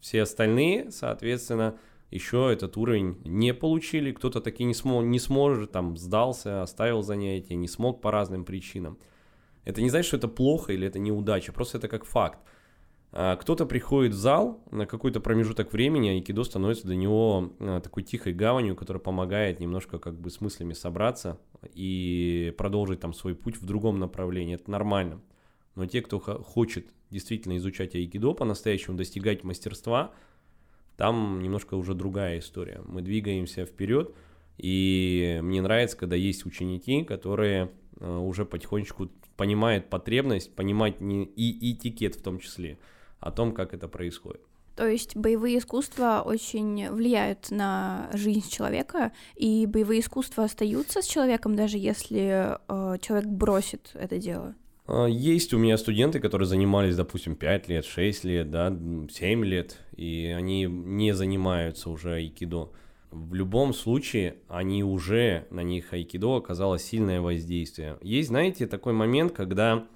[0.01, 1.77] Все остальные, соответственно,
[2.11, 4.13] еще этот уровень не получили.
[4.13, 8.99] Кто-то таки не, смог, не сможет, там, сдался, оставил занятия, не смог по разным причинам.
[9.65, 12.39] Это не значит, что это плохо или это неудача, просто это как факт.
[13.19, 17.81] А, кто-то приходит в зал на какой-то промежуток времени, а айкидо становится для него а,
[17.81, 21.39] такой тихой гаванью, которая помогает немножко как бы с мыслями собраться
[21.73, 24.57] и продолжить там свой путь в другом направлении.
[24.57, 25.23] Это нормально.
[25.77, 30.13] Но те, кто хочет действительно изучать айкидо, по-настоящему достигать мастерства,
[30.99, 32.83] там немножко уже другая история.
[32.85, 34.15] Мы двигаемся вперед,
[34.59, 42.17] и мне нравится, когда есть ученики, которые уже потихонечку понимают потребность, понимать не, и этикет
[42.17, 42.79] в том числе–
[43.21, 44.41] о том, как это происходит.
[44.77, 51.57] То есть боевые искусства очень влияют на жизнь человека, и боевые искусства остаются с человеком,
[51.57, 54.55] даже если э, человек бросит это дело.
[54.87, 58.77] А, есть у меня студенты, которые занимались, допустим, 5 лет, 6 лет, да,
[59.11, 62.71] 7 лет, и они не занимаются уже айкидо.
[63.11, 67.97] В любом случае, они уже, на них айкидо оказало сильное воздействие.
[68.03, 69.87] Есть, знаете, такой момент, когда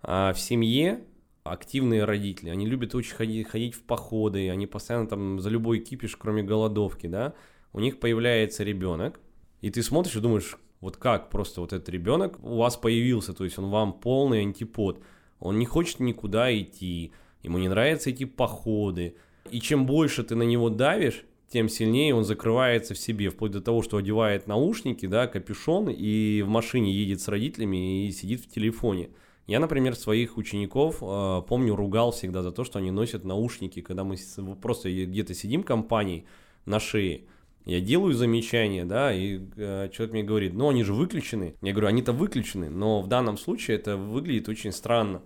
[0.00, 1.02] а, в семье
[1.44, 6.16] активные родители, они любят очень ходить, ходить в походы, они постоянно там за любой кипиш,
[6.16, 7.34] кроме голодовки, да,
[7.72, 9.20] у них появляется ребенок,
[9.60, 13.44] и ты смотришь и думаешь, вот как просто вот этот ребенок у вас появился, то
[13.44, 15.02] есть он вам полный антипод,
[15.40, 19.16] он не хочет никуда идти, ему не нравятся эти походы,
[19.50, 23.60] и чем больше ты на него давишь, тем сильнее он закрывается в себе, вплоть до
[23.60, 28.48] того, что одевает наушники, да, капюшон, и в машине едет с родителями и сидит в
[28.48, 29.10] телефоне.
[29.46, 34.04] Я, например, своих учеников, э, помню, ругал всегда за то, что они носят наушники, когда
[34.04, 34.16] мы
[34.60, 36.26] просто где-то сидим компанией
[36.64, 37.22] на шее.
[37.64, 41.54] Я делаю замечание, да, и э, человек мне говорит, ну они же выключены.
[41.60, 45.22] Я говорю, они-то выключены, но в данном случае это выглядит очень странно.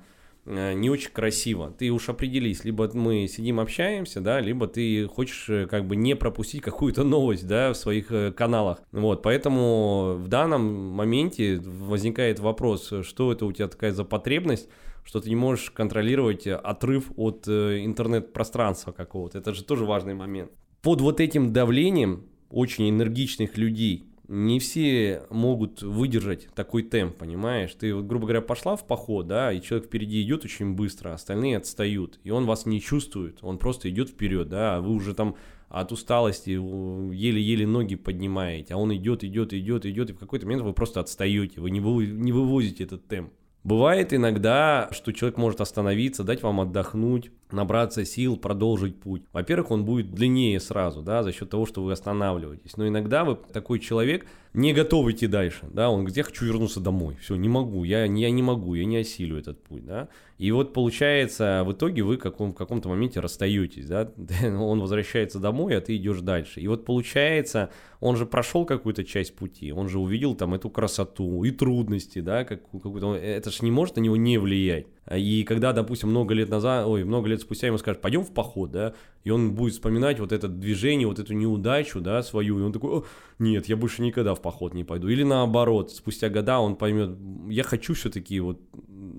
[0.46, 1.74] Э, не очень красиво.
[1.76, 6.14] Ты уж определись, либо мы сидим общаемся, да, либо ты хочешь э, как бы не
[6.14, 8.78] пропустить какую-то новость, да, в своих э, каналах.
[8.92, 14.68] Вот, поэтому в данном моменте возникает вопрос, что это у тебя такая за потребность,
[15.04, 19.38] что ты не можешь контролировать отрыв от интернет-пространства какого-то.
[19.38, 20.50] Это же тоже важный момент.
[20.82, 27.74] Под вот этим давлением очень энергичных людей, не все могут выдержать такой темп, понимаешь?
[27.74, 31.58] Ты, вот, грубо говоря, пошла в поход, да, и человек впереди идет очень быстро, остальные
[31.58, 35.36] отстают, и он вас не чувствует, он просто идет вперед, да, а вы уже там
[35.68, 40.62] от усталости еле-еле ноги поднимаете, а он идет, идет, идет, идет, и в какой-то момент
[40.62, 43.32] вы просто отстаете, вы не, вы, не вывозите этот темп.
[43.64, 49.22] Бывает иногда, что человек может остановиться, дать вам отдохнуть, набраться сил, продолжить путь.
[49.32, 52.76] Во-первых, он будет длиннее сразу, да, за счет того, что вы останавливаетесь.
[52.76, 57.16] Но иногда вы такой человек не готов идти дальше, да, он я хочу вернуться домой,
[57.20, 60.08] все, не могу, я, я не могу, я не осилю этот путь, да.
[60.38, 64.10] И вот получается, в итоге вы каком, в каком-то моменте расстаетесь, да,
[64.42, 66.60] он возвращается домой, а ты идешь дальше.
[66.60, 67.68] И вот получается,
[68.00, 72.44] он же прошел какую-то часть пути, он же увидел там эту красоту и трудности, да,
[72.44, 74.86] как, какую-то, это же не может на него не влиять.
[75.14, 78.72] И когда, допустим, много лет назад, ой, много лет спустя ему скажут, пойдем в поход,
[78.72, 82.72] да, и он будет вспоминать вот это движение, вот эту неудачу, да, свою, и он
[82.72, 83.04] такой,
[83.38, 85.06] нет, я больше никогда в поход не пойду.
[85.08, 87.16] Или наоборот, спустя года он поймет,
[87.48, 88.60] я хочу все-таки вот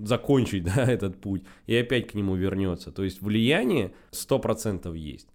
[0.04, 2.92] закончить, да, этот путь, и опять к нему вернется.
[2.92, 5.28] То есть влияние 100% есть.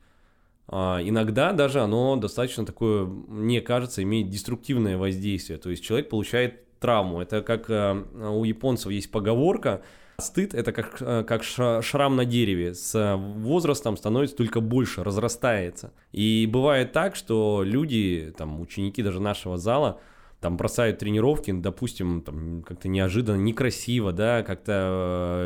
[0.67, 5.57] а, иногда даже оно достаточно такое, мне кажется, имеет деструктивное воздействие.
[5.57, 7.21] То есть человек получает травму.
[7.21, 9.83] Это как э, у японцев есть поговорка,
[10.23, 12.73] Стыд– это как, э, как шрам на дереве.
[12.73, 15.93] С возрастом становится только больше, разрастается.
[16.11, 19.99] И бывает так, что люди, там, ученики даже нашего зала,
[20.39, 24.71] там бросают тренировки, допустим, там как-то неожиданно, некрасиво, да, как-то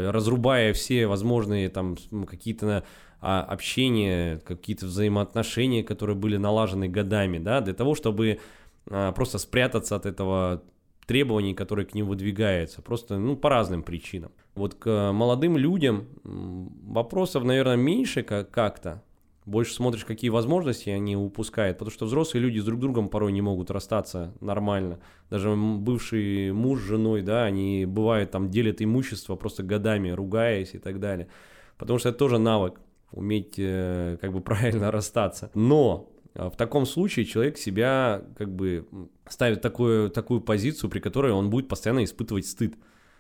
[0.06, 2.84] э, разрубая все возможные там какие-то
[3.20, 8.40] а, общения, какие-то взаимоотношения, которые были налажены годами, да, для того, чтобы
[8.86, 10.64] просто спрятаться от этого
[11.08, 14.32] требований, которые к ним выдвигаются, просто, ну, по разным причинам.
[14.58, 19.04] Вот к молодым людям вопросов, наверное, меньше как-то,
[19.46, 23.42] больше смотришь, какие возможности они упускают, потому что взрослые люди с друг другом порой не
[23.42, 25.00] могут расстаться нормально.
[25.30, 30.80] Даже бывший муж с женой, да, они бывают там делят имущество просто годами, ругаясь и
[30.80, 31.30] так далее.
[31.78, 35.50] Потому что это тоже навык уметь э, как бы правильно расстаться.
[35.54, 38.88] Но а, в таком случае человек себя как бы
[39.28, 42.76] ставит такую, такую позицию, при которой он будет постоянно испытывать стыд.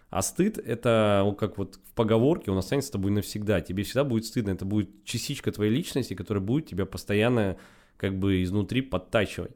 [0.09, 3.59] А стыд это, как вот в поговорке, он останется с тобой навсегда.
[3.59, 4.51] Тебе всегда будет стыдно.
[4.51, 7.57] Это будет частичка твоей личности, которая будет тебя постоянно
[7.97, 9.51] как бы изнутри подтачивать.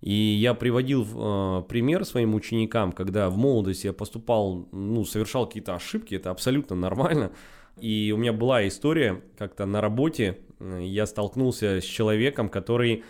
[0.00, 5.74] И я приводил э, пример своим ученикам, когда в молодости я поступал, ну, совершал какие-то
[5.74, 7.32] ошибки, это абсолютно нормально.
[7.78, 13.04] И у меня была история, как-то на работе я столкнулся с человеком, который...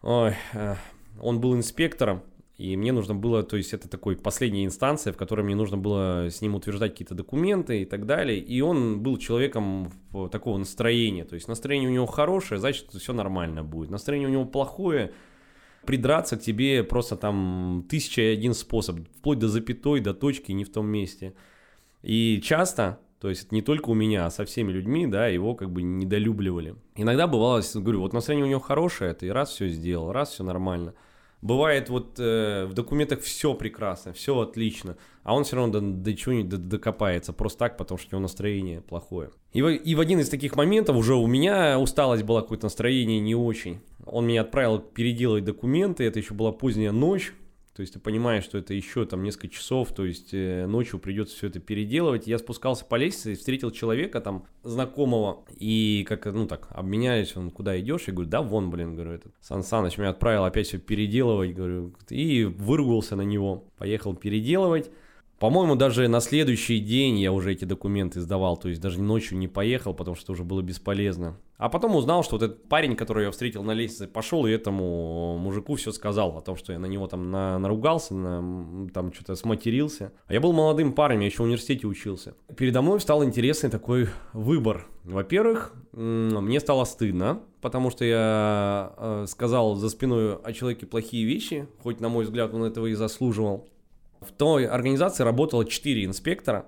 [0.00, 0.76] Ой, э,
[1.20, 2.22] он был инспектором,
[2.58, 6.26] и мне нужно было, то есть это такой последняя инстанция, в которой мне нужно было
[6.28, 8.40] с ним утверждать какие-то документы и так далее.
[8.40, 9.92] И он был человеком
[10.32, 11.24] такого настроения.
[11.24, 13.90] То есть настроение у него хорошее, значит, все нормально будет.
[13.90, 15.12] Настроение у него плохое,
[15.86, 20.64] придраться к тебе просто там тысяча и один способ, вплоть до запятой, до точки не
[20.64, 21.34] в том месте.
[22.02, 25.70] И часто то есть не только у меня, а со всеми людьми, да, его как
[25.70, 26.76] бы недолюбливали.
[26.94, 30.94] Иногда бывало, говорю, вот настроение у него хорошее, ты раз все сделал, раз все нормально.
[31.40, 36.14] Бывает вот э, в документах все прекрасно, все отлично, а он все равно до, до
[36.14, 39.30] чего-нибудь докопается, просто так, потому что у него настроение плохое.
[39.52, 43.36] И и в один из таких моментов уже у меня усталость была, какое-то настроение не
[43.36, 43.80] очень.
[44.04, 47.32] Он меня отправил переделать документы, это еще была поздняя ночь,
[47.78, 51.36] то есть ты понимаешь, что это еще там несколько часов, то есть э, ночью придется
[51.36, 52.26] все это переделывать.
[52.26, 57.52] Я спускался по лестнице и встретил человека там знакомого, и как, ну так, обменялись, он,
[57.52, 58.08] куда идешь?
[58.08, 61.94] Я говорю, да вон, блин, говорю, этот Сан Саныч меня отправил опять все переделывать, говорю,
[62.08, 63.68] и выругался на него.
[63.76, 64.90] Поехал переделывать.
[65.38, 69.46] По-моему, даже на следующий день я уже эти документы сдавал, то есть даже ночью не
[69.46, 71.36] поехал, потому что уже было бесполезно.
[71.58, 75.38] А потом узнал, что вот этот парень, который я встретил на лестнице, пошел и этому
[75.38, 79.36] мужику все сказал о том, что я на него там на, наругался, на, там что-то
[79.36, 80.12] сматерился.
[80.26, 82.34] А я был молодым парнем, я еще в университете учился.
[82.56, 84.86] Передо мной встал интересный такой выбор.
[85.04, 91.66] Во-первых, мне стало стыдно, потому что я э, сказал за спиной о человеке плохие вещи,
[91.82, 93.68] хоть, на мой взгляд, он этого и заслуживал.
[94.20, 96.66] В той организации работало 4 инспектора,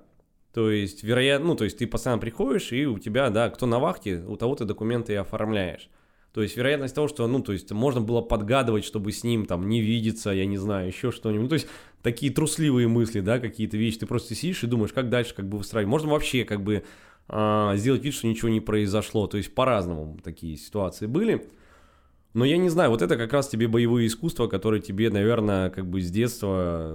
[0.52, 3.78] то есть, вероятно, ну, то есть ты постоянно приходишь, и у тебя, да, кто на
[3.78, 5.88] вахте, у того ты документы и оформляешь.
[6.32, 9.68] То есть вероятность того, что, ну, то есть можно было подгадывать, чтобы с ним там
[9.68, 11.42] не видеться, я не знаю, еще что-нибудь.
[11.42, 11.66] Ну, то есть
[12.02, 13.98] такие трусливые мысли, да, какие-то вещи.
[13.98, 15.90] Ты просто сидишь и думаешь, как дальше как бы выстраивать.
[15.90, 16.84] Можно вообще как бы
[17.28, 19.26] э, сделать вид, что ничего не произошло.
[19.26, 21.48] То есть по-разному такие ситуации были.
[22.32, 25.86] Но я не знаю, вот это как раз тебе боевые искусства, которые тебе, наверное, как
[25.86, 26.92] бы с детства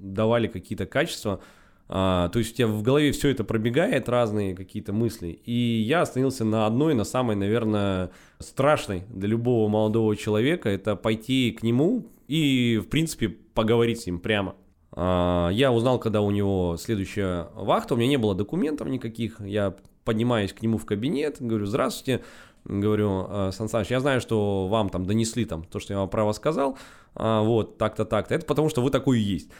[0.00, 1.40] давали какие-то качества.
[1.88, 5.40] А, то есть у тебя в голове все это пробегает, разные какие-то мысли.
[5.44, 10.68] И я остановился на одной, на самой, наверное, страшной для любого молодого человека.
[10.68, 14.54] Это пойти к нему и, в принципе, поговорить с ним прямо.
[14.92, 19.40] А, я узнал, когда у него следующая вахта, у меня не было документов никаких.
[19.40, 22.22] Я поднимаюсь к нему в кабинет, говорю, здравствуйте,
[22.68, 26.08] говорю, «Э, Сан Саныч, я знаю, что вам там донесли там то, что я вам
[26.08, 26.78] право сказал,
[27.14, 29.50] а, вот, так-то, так-то, это потому что вы такой и есть.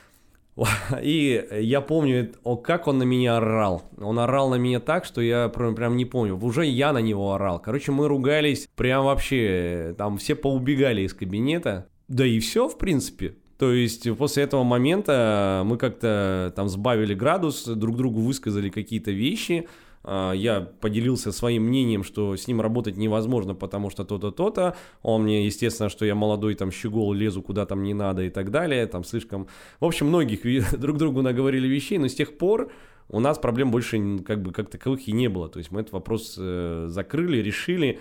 [1.03, 3.83] И я помню, о, как он на меня орал.
[3.99, 6.37] Он орал на меня так, что я прям, прям не помню.
[6.39, 7.61] Уже я на него орал.
[7.61, 9.95] Короче, мы ругались прям вообще.
[9.99, 11.89] Там все поубегали из кабинета.
[12.09, 13.37] Да и все, в принципе.
[13.59, 19.69] То есть после этого момента мы как-то там сбавили градус, друг другу высказали какие-то вещи.
[20.07, 24.77] А, я поделился своим мнением, что с ним работать невозможно, потому что то-то, то-то.
[25.03, 28.51] Он мне, естественно, что я молодой там щегол, лезу куда там не надо и так
[28.53, 29.49] далее, там слишком...
[29.81, 30.43] В общем, многих
[30.79, 32.71] друг другу наговорили вещей, но с тех пор
[33.09, 35.49] у нас проблем больше как бы как таковых и не было.
[35.49, 37.99] То есть мы этот вопрос э, закрыли, решили.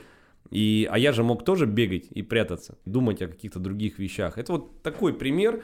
[0.52, 4.38] И, а я же мог тоже бегать и прятаться, думать о каких-то других вещах.
[4.38, 5.64] Это вот такой пример.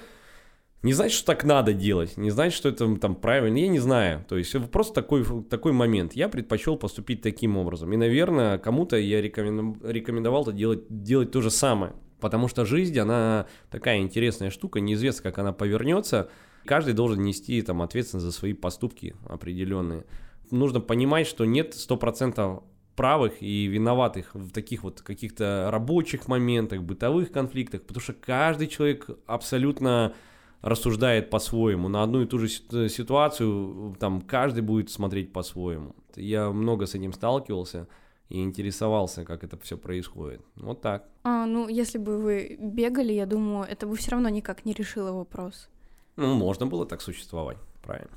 [0.84, 4.26] Не значит, что так надо делать, не значит, что это там правильно, я не знаю.
[4.28, 6.14] То есть просто такой, такой момент.
[6.14, 7.94] Я предпочел поступить таким образом.
[7.94, 11.94] И, наверное, кому-то я рекомендовал это делать, делать то же самое.
[12.20, 16.30] Потому что жизнь, она такая интересная штука, неизвестно, как она повернется.
[16.66, 20.06] Каждый должен нести там ответственность за свои поступки определенные.
[20.50, 22.64] Нужно понимать, что нет 100%
[22.96, 29.10] правых и виноватых в таких вот каких-то рабочих моментах, бытовых конфликтах, потому что каждый человек
[29.26, 30.14] абсолютно
[30.62, 31.90] рассуждает по-своему.
[31.90, 35.96] На одну и ту же ситуацию там каждый будет смотреть по-своему.
[36.16, 37.88] Я много с этим сталкивался
[38.30, 40.42] и интересовался, как это все происходит.
[40.56, 41.06] Вот так.
[41.24, 45.12] А, ну, если бы вы бегали, я думаю, это бы все равно никак не решило
[45.12, 45.70] вопрос.
[46.16, 48.12] Ну, можно было так существовать, правильно.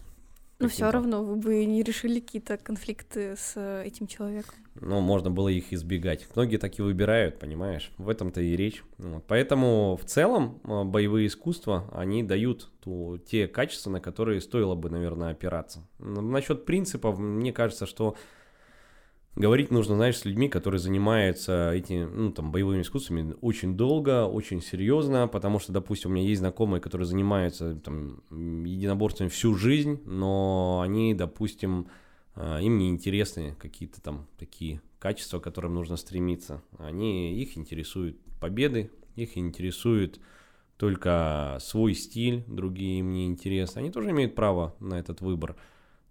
[0.58, 4.54] Но все равно вы бы не решили какие-то конфликты с э, этим человеком.
[4.80, 6.26] Ну, можно было их избегать.
[6.34, 7.90] Многие так и выбирают, понимаешь?
[7.98, 8.82] В этом-то и речь.
[8.98, 9.24] Вот.
[9.26, 14.90] Поэтому в целом э, боевые искусства, они дают ту, те качества, на которые стоило бы,
[14.90, 15.80] наверное, опираться.
[15.98, 18.16] Насчет принципов, мне кажется, что
[19.36, 24.62] Говорить нужно, знаешь, с людьми, которые занимаются этими, ну, там, боевыми искусствами очень долго, очень
[24.62, 30.80] серьезно, потому что, допустим, у меня есть знакомые, которые занимаются, там, единоборствами всю жизнь, но
[30.84, 31.88] они, допустим,
[32.36, 36.62] а, им не интересны какие-то там такие качества, к которым нужно стремиться.
[36.78, 40.20] Они, их интересуют победы, их интересует
[40.76, 43.80] только свой стиль, другие им не интересны.
[43.80, 45.56] Они тоже имеют право на этот выбор.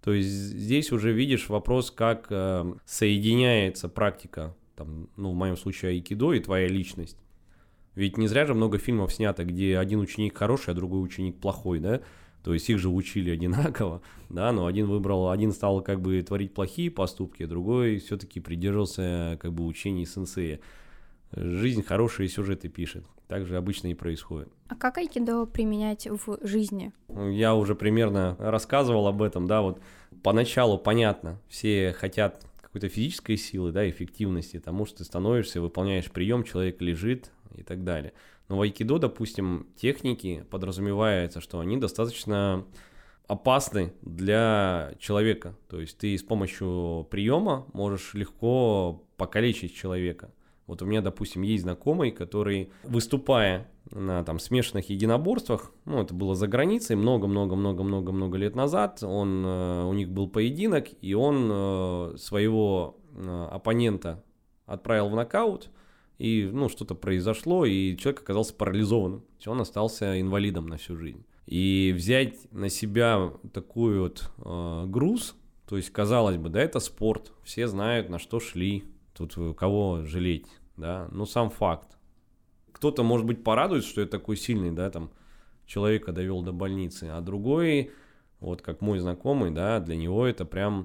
[0.04, 5.92] То есть здесь уже видишь вопрос, как э, соединяется практика, там, ну, в моем случае
[5.92, 7.16] айкидо и твоя личность.
[7.94, 11.78] Ведь не зря же много фильмов снято, где один ученик хороший, а другой ученик плохой,
[11.78, 12.02] да?
[12.42, 16.52] То есть их же учили одинаково, да, но один выбрал, один стал как бы творить
[16.52, 20.60] плохие поступки, а другой все-таки придерживался как бы учений сенсея.
[21.36, 23.04] Жизнь хорошие сюжеты пишет.
[23.26, 24.48] Так же обычно и происходит.
[24.68, 26.92] А как айкидо применять в жизни?
[27.08, 29.80] Я уже примерно рассказывал об этом, да, вот
[30.22, 36.44] поначалу понятно, все хотят какой-то физической силы, да, эффективности, тому, что ты становишься, выполняешь прием,
[36.44, 38.12] человек лежит и так далее.
[38.48, 42.66] Но в айкидо, допустим, техники подразумевается, что они достаточно
[43.26, 45.56] опасны для человека.
[45.68, 50.30] То есть ты с помощью приема можешь легко покалечить человека.
[50.66, 56.34] Вот у меня, допустим, есть знакомый, который, выступая на там смешанных единоборствах, ну, это было
[56.34, 62.98] за границей, много-много-много-много-много лет назад, он, э, у них был поединок, и он э, своего
[63.12, 64.24] э, оппонента
[64.64, 65.70] отправил в нокаут,
[66.18, 71.24] и, ну, что-то произошло, и человек оказался парализованным, он остался инвалидом на всю жизнь.
[71.46, 75.36] И взять на себя такой вот э, груз,
[75.68, 78.84] то есть, казалось бы, да, это спорт, все знают, на что шли,
[79.16, 81.08] Тут кого жалеть, да?
[81.12, 81.96] Ну, сам факт.
[82.72, 85.10] Кто-то, может быть, порадуется, что я такой сильный, да, там,
[85.66, 87.92] человека довел до больницы, а другой,
[88.40, 90.84] вот как мой знакомый, да, для него это прям,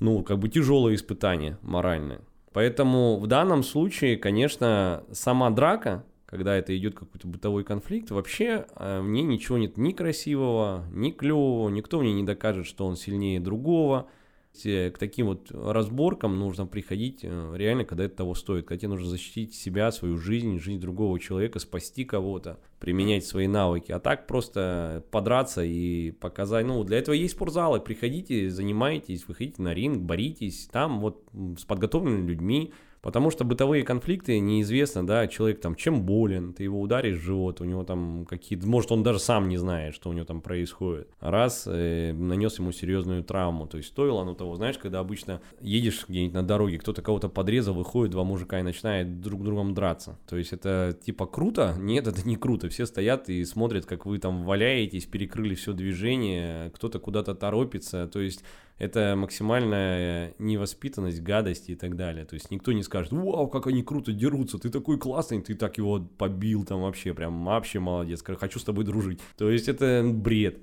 [0.00, 2.20] ну, как бы тяжелое испытание моральное.
[2.52, 9.00] Поэтому в данном случае, конечно, сама драка, когда это идет какой-то бытовой конфликт, вообще э,
[9.00, 14.08] мне ничего нет ни красивого, ни клевого, никто мне не докажет, что он сильнее другого–
[14.62, 19.08] к таким вот разборкам нужно приходить э, реально, когда это того стоит, когда тебе нужно
[19.08, 23.92] защитить себя, свою жизнь, жизнь другого человека, спасти кого-то, применять свои навыки.
[23.92, 29.74] А так просто подраться и показать, ну, для этого есть спортзалы, приходите, занимайтесь, выходите на
[29.74, 31.24] ринг, боритесь, там вот
[31.58, 32.72] с подготовленными людьми,
[33.04, 37.60] Потому что бытовые конфликты неизвестно, да, человек там чем болен, ты его ударишь в живот,
[37.60, 41.06] у него там какие-то, может он даже сам не знает, что у него там происходит.
[41.20, 46.06] Раз э, нанес ему серьезную травму, то есть стоило оно того, знаешь, когда обычно едешь
[46.08, 50.18] где-нибудь на дороге, кто-то кого-то подрезал, выходит два мужика и начинает друг другом драться.
[50.26, 51.74] То есть это типа круто?
[51.78, 52.70] Нет, это не круто.
[52.70, 58.08] Все стоят и смотрят, как вы там валяетесь, перекрыли все движение, кто-то куда-то торопится.
[58.10, 58.44] То есть
[58.78, 62.24] это максимальная невоспитанность, гадость и так далее.
[62.24, 65.78] То есть никто не скажет, вау, как они круто дерутся, ты такой классный, ты так
[65.78, 69.20] его побил там вообще, прям вообще молодец, хочу с тобой дружить.
[69.36, 70.58] То есть это бред.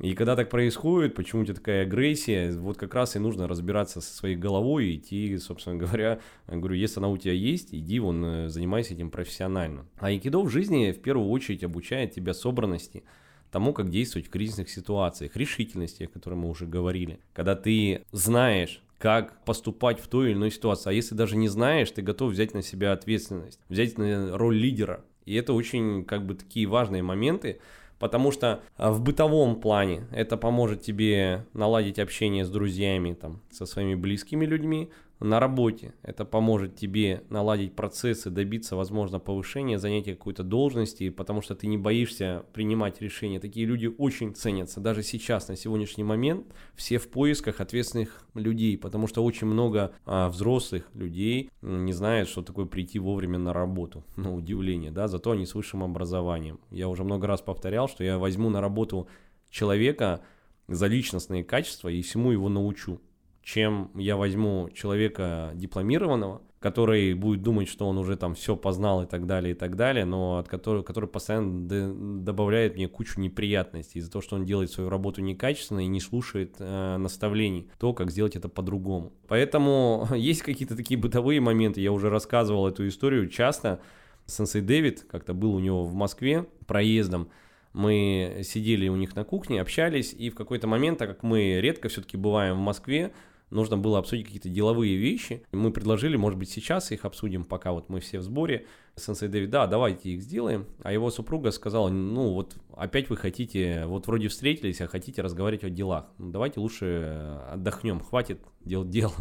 [0.00, 4.00] И когда так происходит, почему у тебя такая агрессия, вот как раз и нужно разбираться
[4.00, 8.24] со своей головой и идти, собственно говоря, говорю, если она у тебя есть, иди вон,
[8.24, 9.86] э, занимайся этим профессионально.
[9.98, 13.04] А айкидо в жизни в первую очередь обучает тебя собранности,
[13.52, 17.20] тому, как действовать в кризисных ситуациях, решительности, о которой мы уже говорили.
[17.34, 20.90] Когда ты знаешь, как поступать в той или иной ситуации.
[20.90, 25.04] А если даже не знаешь, ты готов взять на себя ответственность, взять на роль лидера.
[25.26, 27.58] И это очень как бы такие важные моменты,
[27.98, 33.66] потому что а, в бытовом плане это поможет тебе наладить общение с друзьями, там, со
[33.66, 34.90] своими близкими людьми,
[35.22, 35.94] на работе.
[36.02, 41.78] Это поможет тебе наладить процессы, добиться, возможно, повышения, занятия какой-то должности, потому что ты не
[41.78, 43.40] боишься принимать решения.
[43.40, 44.80] Такие люди очень ценятся.
[44.80, 50.28] Даже сейчас, на сегодняшний момент, все в поисках ответственных людей, потому что очень много а,
[50.28, 54.04] взрослых людей не знают, что такое прийти вовремя на работу.
[54.16, 56.60] На удивление, да, зато они с высшим образованием.
[56.70, 59.08] Я уже много раз повторял, что я возьму на работу
[59.50, 60.22] человека
[60.68, 63.00] за личностные качества и всему его научу
[63.42, 69.06] чем я возьму человека дипломированного, который будет думать, что он уже там все познал и
[69.06, 74.12] так далее, и так далее, но от которого, который постоянно добавляет мне кучу неприятностей из-за
[74.12, 78.36] того, что он делает свою работу некачественно и не слушает э, наставлений, то, как сделать
[78.36, 79.12] это по-другому.
[79.26, 83.80] Поэтому есть какие-то такие бытовые моменты, я уже рассказывал эту историю часто.
[84.26, 87.28] Сенсей Дэвид как-то был у него в Москве проездом,
[87.72, 91.88] мы сидели у них на кухне, общались, и в какой-то момент, так как мы редко
[91.88, 93.12] все-таки бываем в Москве,
[93.52, 95.42] нужно было обсудить какие-то деловые вещи.
[95.52, 98.66] Мы предложили, может быть, сейчас их обсудим, пока вот мы все в сборе.
[98.96, 100.66] Сенсей Дэвид, да, давайте их сделаем.
[100.82, 105.64] А его супруга сказала, ну вот опять вы хотите, вот вроде встретились, а хотите разговаривать
[105.64, 106.06] о делах.
[106.18, 109.14] Ну, давайте лучше отдохнем, хватит делать дело.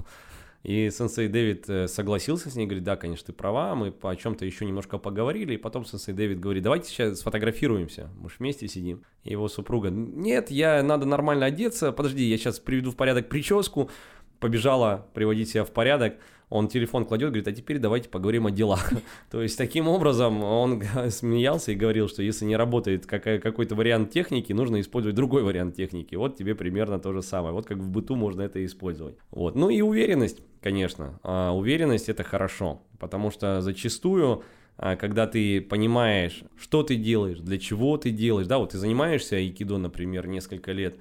[0.63, 4.45] И сенсей Дэвид э, согласился с ней, говорит, да, конечно, ты права, мы по чем-то
[4.45, 9.03] еще немножко поговорили, и потом сенсей Дэвид говорит, давайте сейчас сфотографируемся, мы же вместе сидим.
[9.23, 13.89] И его супруга, нет, я, надо нормально одеться, подожди, я сейчас приведу в порядок прическу,
[14.41, 16.15] побежала приводить себя в порядок,
[16.49, 18.91] он телефон кладет, говорит, а теперь давайте поговорим о делах.
[19.31, 24.51] То есть таким образом он смеялся и говорил, что если не работает какой-то вариант техники,
[24.51, 26.15] нужно использовать другой вариант техники.
[26.15, 27.53] Вот тебе примерно то же самое.
[27.53, 29.15] Вот как в быту можно это использовать.
[29.31, 29.55] Вот.
[29.55, 31.19] Ну и уверенность, конечно.
[31.23, 34.43] А, уверенность это хорошо, потому что зачастую
[34.77, 39.35] а, когда ты понимаешь, что ты делаешь, для чего ты делаешь, да, вот ты занимаешься
[39.35, 40.97] айкидо, например, несколько лет,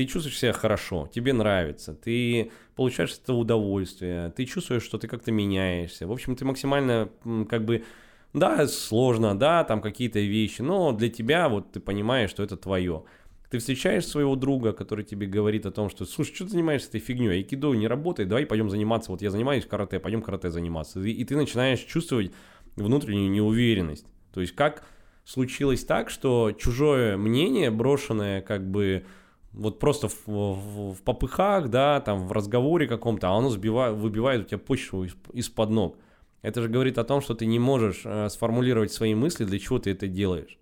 [0.00, 5.30] ты чувствуешь себя хорошо, тебе нравится, ты получаешь это удовольствие, ты чувствуешь, что ты как-то
[5.30, 6.06] меняешься.
[6.06, 7.10] В общем, ты максимально
[7.50, 7.84] как бы,
[8.32, 13.04] да, сложно, да, там какие-то вещи, но для тебя вот ты понимаешь, что это твое.
[13.50, 17.00] Ты встречаешь своего друга, который тебе говорит о том, что, слушай, что ты занимаешься этой
[17.00, 20.98] фигней, айкидо не работает, давай пойдем заниматься, вот я занимаюсь карате, пойдем карате заниматься.
[21.00, 22.32] И, и ты начинаешь чувствовать
[22.74, 24.06] внутреннюю неуверенность.
[24.32, 24.82] То есть как
[25.26, 29.04] случилось так, что чужое мнение, брошенное как бы
[29.52, 34.42] вот просто в, в, в попыхах, да, там в разговоре каком-то, а оно сбивает, выбивает
[34.42, 35.96] у тебя почву из, из-под ног.
[36.42, 39.78] Это же говорит о том, что ты не можешь э, сформулировать свои мысли, для чего
[39.78, 40.58] ты это делаешь.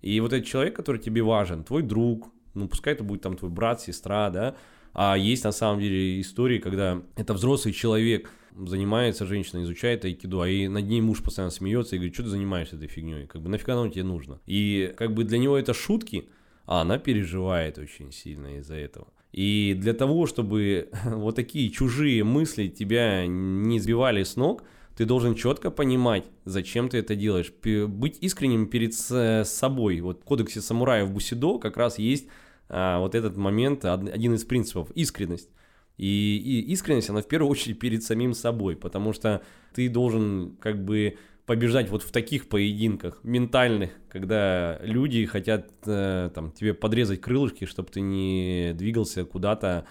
[0.00, 3.50] И вот этот человек, который тебе важен, твой друг, ну пускай это будет там твой
[3.50, 4.56] брат, сестра, да,
[4.94, 10.48] а есть на самом деле истории, когда это взрослый человек занимается, женщина изучает айкидо, а
[10.48, 13.48] и над ней муж постоянно смеется и говорит, что ты занимаешься этой фигней, как бы
[13.48, 14.40] нафига оно тебе нужно.
[14.46, 16.28] И как бы для него это шутки,
[16.66, 19.08] а она переживает очень сильно из-за этого.
[19.32, 24.62] И для того, чтобы вот такие чужие мысли тебя не сбивали с ног,
[24.96, 27.52] ты должен четко понимать, зачем ты это делаешь.
[27.88, 30.00] Быть искренним перед собой.
[30.00, 32.26] Вот в кодексе самураев Бусидо как раз есть
[32.68, 35.48] а, вот этот момент, один из принципов– искренность.
[35.96, 39.42] И, и искренность, она в первую очередь перед самим собой, потому что
[39.74, 46.52] ты должен как бы побеждать вот в таких поединках ментальных, когда люди хотят э, там
[46.52, 49.86] тебе подрезать крылышки, чтобы ты не двигался куда-то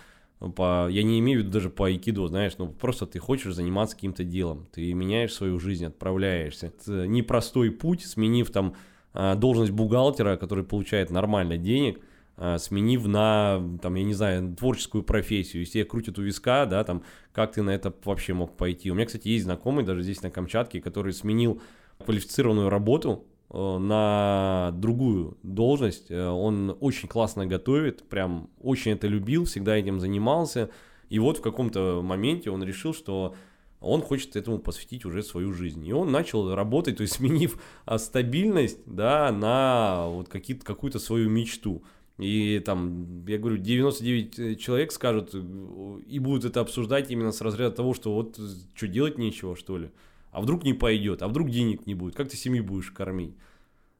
[0.56, 3.96] по, я не имею в виду даже по айкидо, знаешь, ну просто ты хочешь заниматься
[3.96, 6.68] каким-то делом, ты меняешь свою жизнь, отправляешься.
[6.68, 8.76] Это непростой путь, сменив там
[9.14, 12.00] э, должность бухгалтера, который получает нормально денег–
[12.58, 17.04] сменив на, там, я не знаю, творческую профессию, если крутят у виска, да, там,
[17.34, 18.90] как ты на это вообще мог пойти.
[18.90, 21.62] У меня, кстати, есть знакомый даже здесь на Камчатке, который сменил
[22.04, 26.10] квалифицированную работу э, на другую должность.
[26.10, 30.70] Э, он очень классно готовит, прям очень это любил, всегда этим занимался.
[31.10, 33.36] И вот в каком-то моменте он решил, что
[33.82, 35.86] он хочет этому посвятить уже свою жизнь.
[35.86, 41.84] И он начал работать, то есть сменив а, стабильность да, на вот какую-то свою мечту.
[42.22, 47.76] И там, я говорю, 99 э, человек скажут и будут это обсуждать именно с разряда
[47.76, 48.40] того, что вот
[48.76, 49.90] что делать нечего, что ли.
[50.32, 53.36] А вдруг не пойдет, а вдруг денег не будет, как ты семью будешь кормить.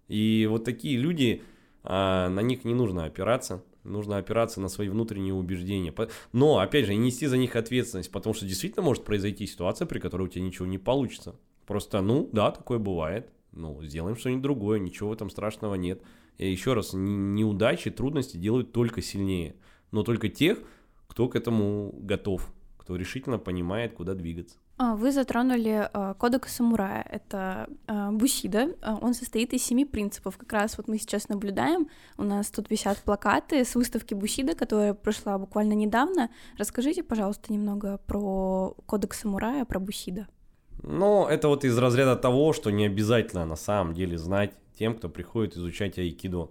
[0.08, 1.42] И вот такие люди,
[1.84, 5.92] а, на них не нужно опираться, нужно опираться на свои внутренние убеждения.
[6.32, 10.24] Но, опять же, нести за них ответственность, потому что действительно может произойти ситуация, при которой
[10.24, 11.36] у тебя ничего не получится.
[11.66, 13.32] Просто, ну, да, такое бывает.
[13.52, 16.04] Ну, сделаем что-нибудь другое, ничего в этом страшного нет.
[16.50, 19.56] Еще раз, неудачи, трудности делают только сильнее.
[19.92, 20.60] Но только тех,
[21.08, 24.58] кто к этому готов, кто решительно понимает, куда двигаться.
[24.78, 27.06] А, вы затронули э, кодекс самурая.
[27.08, 28.76] Это э, бусида.
[29.02, 30.38] Он состоит из семи принципов.
[30.38, 31.88] Как раз вот мы сейчас наблюдаем.
[32.18, 36.32] У нас тут висят плакаты с выставки бусида, которая прошла буквально недавно.
[36.58, 40.28] Расскажите, пожалуйста, немного про кодекс самурая, про бусида.
[40.82, 45.10] Ну, это вот из разряда того, что не обязательно на самом деле знать тем, кто
[45.10, 46.50] приходит изучать айкидо.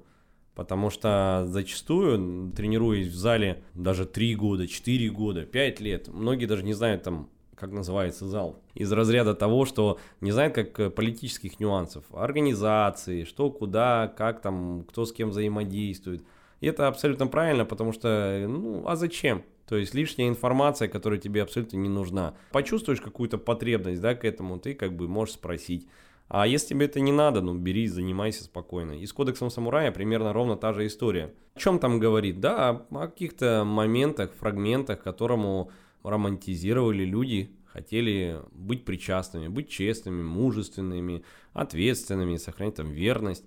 [0.55, 6.63] Потому что зачастую, тренируясь в зале даже 3 года, 4 года, 5 лет, многие даже
[6.63, 11.61] не знают там как называется зал, из разряда того, что не знает как э, политических
[11.61, 16.25] нюансов, организации, что, куда, как там, кто с кем взаимодействует.
[16.61, 19.43] И это абсолютно правильно, потому что, ну, а зачем?
[19.69, 22.35] То есть лишняя информация, которая тебе абсолютно не нужна.
[22.53, 25.87] Почувствуешь какую-то потребность, да, к этому, ты как бы можешь спросить.
[26.31, 28.93] А если тебе это не надо, ну бери, занимайся спокойно.
[28.93, 31.35] И с кодексом самурая примерно ровно та же история.
[31.57, 32.39] О чем там говорит?
[32.39, 35.73] Да, о каких-то моментах, фрагментах, которому
[36.05, 43.45] романтизировали люди, хотели быть причастными, быть честными, мужественными, ответственными, сохранять там верность.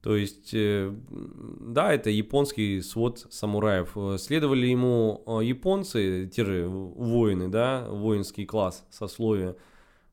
[0.00, 3.96] То есть, э, да, это японский свод самураев.
[4.18, 9.56] Следовали ему э, японцы, те же воины, да, воинский класс, сословия.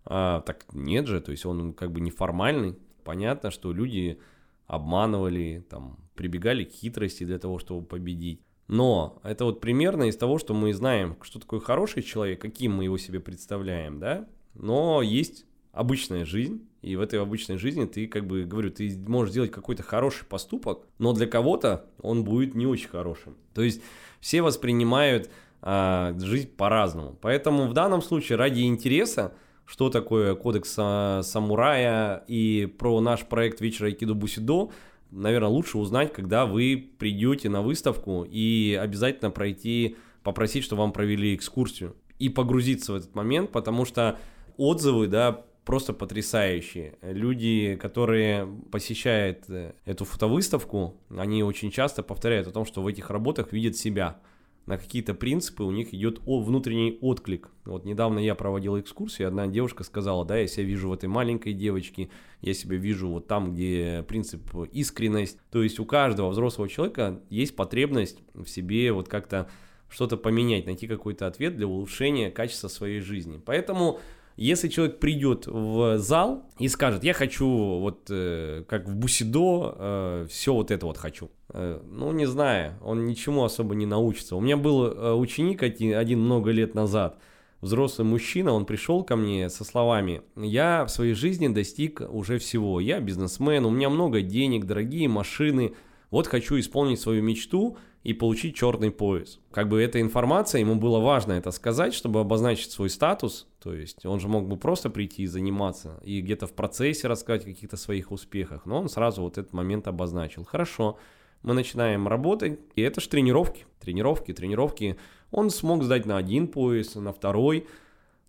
[0.10, 2.78] А, так нет же, то есть он как бы неформальный.
[3.04, 4.20] Понятно, что люди
[4.66, 8.42] обманывали, там, прибегали к хитрости для того, чтобы победить.
[8.68, 12.86] Но это вот примерно из того, что мы знаем, что такое хороший человек, каким мы
[12.86, 14.28] его себе представляем, да.
[14.54, 19.32] Но есть обычная жизнь, и в этой обычной жизни ты, как бы, говорю, ты можешь
[19.32, 23.36] сделать какой-то хороший поступок, но для кого-то он будет не очень хорошим.
[23.54, 23.82] То есть
[24.20, 25.30] все воспринимают
[25.62, 27.18] а, жизнь по-разному.
[27.22, 29.34] Поэтому в данном случае ради интереса,
[29.68, 34.70] что такое кодекс самурая и про наш проект вечера Айкидо Бусидо,
[35.12, 41.36] наверное, лучше узнать, когда вы придете на выставку и обязательно пройти, попросить, чтобы вам провели
[41.36, 44.18] экскурсию и погрузиться в этот момент, потому что
[44.56, 46.98] отзывы, да, просто потрясающие.
[47.02, 53.10] Люди, которые посещают э, эту фотовыставку, они очень часто повторяют о том, что в этих
[53.10, 54.22] работах видят себя
[54.68, 57.50] на какие-то принципы у них идет внутренний отклик.
[57.66, 61.54] Вот недавно я проводил экскурсию, одна девушка сказала, да, я себя вижу в этой маленькой
[61.54, 62.10] девочке,
[62.42, 64.44] я себя вижу вот там, где принцип
[64.74, 65.40] искренность.
[65.52, 69.50] То есть у каждого взрослого человека есть потребность в себе вот как-то
[69.90, 73.42] что-то поменять, найти какой-то ответ для улучшения качества своей жизни.
[73.44, 74.02] Поэтому
[74.38, 80.28] если человек придет в зал и скажет, я хочу вот э, как в Бусидо, э,
[80.30, 81.32] все вот это вот хочу.
[81.50, 84.36] Э, ну, не знаю, он ничему особо не научится.
[84.36, 87.18] У меня был э, ученик один, один много лет назад,
[87.62, 92.80] взрослый мужчина, он пришел ко мне со словами, я в своей жизни достиг уже всего,
[92.80, 95.74] я бизнесмен, у меня много денег, дорогие машины,
[96.12, 99.40] вот хочу исполнить свою мечту и получить черный пояс.
[99.52, 104.06] Как бы эта информация, ему было важно это сказать, чтобы обозначить свой статус, то есть
[104.06, 107.76] он же мог бы просто прийти и заниматься, и где-то в процессе рассказать о каких-то
[107.76, 110.46] своих успехах, но он сразу вот этот момент обозначил.
[110.46, 110.98] Хорошо,
[111.44, 114.98] мы начинаем работать, и это же тренировки, тренировки, тренировки.
[115.32, 117.68] Он смог сдать на один пояс, на второй,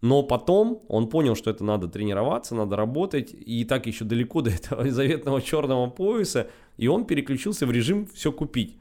[0.00, 4.50] но потом он понял, что это надо тренироваться, надо работать, и так еще далеко до
[4.50, 8.78] этого заветного черного пояса, и он переключился в режим все купить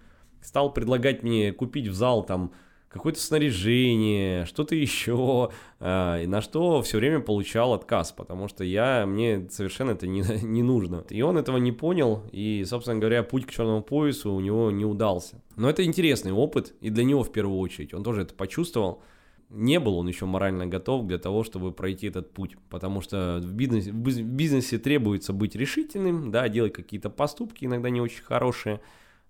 [0.47, 2.51] стал предлагать мне купить в зал там
[2.97, 9.47] какое-то снаряжение, что-то еще, э, на что все время получал отказ, потому что я, мне
[9.49, 11.03] совершенно это не, не нужно.
[11.09, 14.85] И он этого не понял, и, собственно говоря, путь к черному поясу у него не
[14.85, 15.41] удался.
[15.55, 19.01] Но это интересный опыт, и для него в первую очередь, он тоже это почувствовал.
[19.49, 23.53] Не был он еще морально готов для того, чтобы пройти этот путь, потому что в
[23.53, 28.81] бизнесе, в бизнесе требуется быть решительным, да, делать какие-то поступки, иногда не очень хорошие,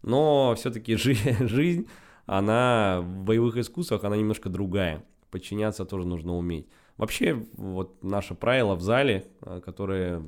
[0.01, 1.15] но все-таки жи-
[1.47, 1.87] жизнь,
[2.27, 5.03] она в боевых искусствах, она немножко другая.
[5.31, 6.67] Подчиняться тоже нужно уметь.
[6.97, 10.21] Вообще, вот наше правило в зале, э, которое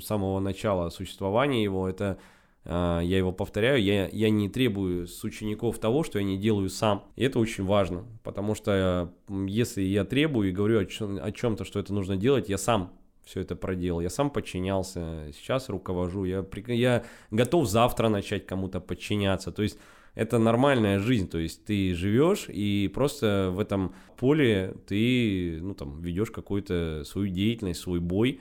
[0.00, 2.18] с самого начала существования его, это
[2.64, 6.68] э, я его повторяю, я, я не требую с учеников того, что я не делаю
[6.68, 7.04] сам.
[7.16, 11.64] И это очень важно, потому что если я требую и говорю о, чем, о чем-то,
[11.64, 12.92] что это нужно делать, я сам
[13.24, 14.00] все это проделал.
[14.00, 16.24] Я сам подчинялся, сейчас руковожу.
[16.24, 19.50] Я, я готов завтра начать кому-то подчиняться.
[19.50, 19.78] То есть
[20.16, 26.00] это нормальная жизнь, то есть ты живешь и просто в этом поле ты, ну там,
[26.00, 28.40] ведешь какую-то свою деятельность, свой бой,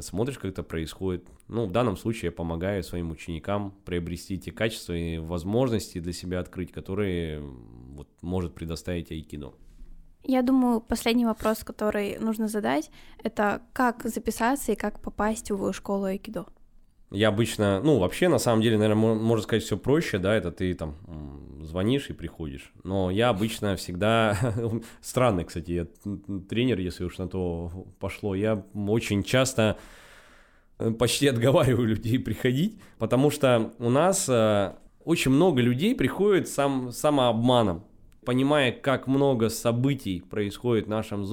[0.00, 1.24] смотришь, как это происходит.
[1.46, 6.40] Ну, в данном случае я помогаю своим ученикам приобрести те качества и возможности для себя
[6.40, 9.54] открыть, которые вот, может предоставить айкидо.
[10.24, 12.90] Я думаю, последний вопрос, который нужно задать,
[13.22, 16.46] это как записаться и как попасть в школу айкидо?
[17.12, 20.72] Я обычно, ну, вообще, на самом деле, наверное, можно сказать, все проще, да, это ты
[20.72, 20.96] там
[21.60, 22.72] звонишь и приходишь.
[22.84, 24.36] Но я обычно всегда,
[25.02, 25.86] странный, кстати, я
[26.48, 29.76] тренер, если уж на то пошло, я очень часто
[30.78, 34.72] э, почти отговариваю людей приходить, потому что у нас э,
[35.04, 37.84] очень много людей приходит сам, самообманом,
[38.24, 41.26] понимая, как много событий происходит в нашем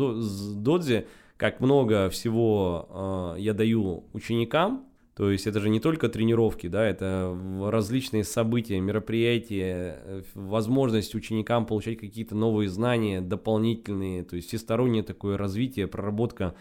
[0.61, 1.07] додзе,
[1.37, 4.88] как много всего э, я даю ученикам,
[5.19, 11.65] то есть это же не только тренировки, да, это различные события, мероприятия, э, возможность ученикам
[11.65, 16.55] получать какие-то новые знания, дополнительные, то есть всестороннее такое развитие, проработка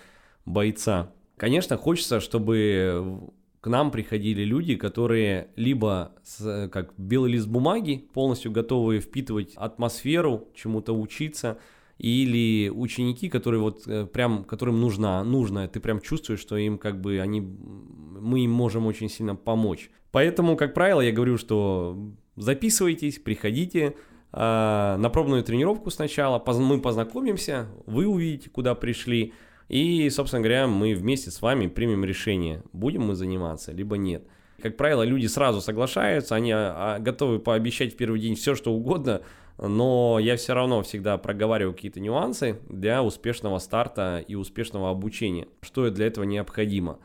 [0.45, 1.13] бойца.
[1.37, 3.31] Конечно, хочется, чтобы
[3.61, 10.49] к нам приходили люди, которые либо с, как белый лист бумаги, полностью готовы впитывать атмосферу,
[10.57, 11.59] чему-то учиться–
[11.99, 17.01] или ученики, которые вот э, прям, которым нужна, нужно, ты прям чувствуешь, что им как
[17.01, 19.91] бы они, мы им можем очень сильно помочь.
[20.13, 21.99] Поэтому, как правило, я говорю, что
[22.37, 23.95] записывайтесь, приходите,
[24.33, 29.33] э, на пробную тренировку сначала, мы познакомимся, вы увидите, куда пришли,
[29.69, 34.25] и, собственно говоря, мы вместе с вами примем решение, будем мы заниматься, либо нет.
[34.63, 38.73] Как правило, люди сразу соглашаются, они а, а, готовы пообещать в первый день все, что
[38.73, 39.23] угодно,
[39.59, 45.91] но я все равно всегда проговариваю какие-то нюансы для успешного старта и успешного обучения, что
[45.91, 46.99] для этого необходимо.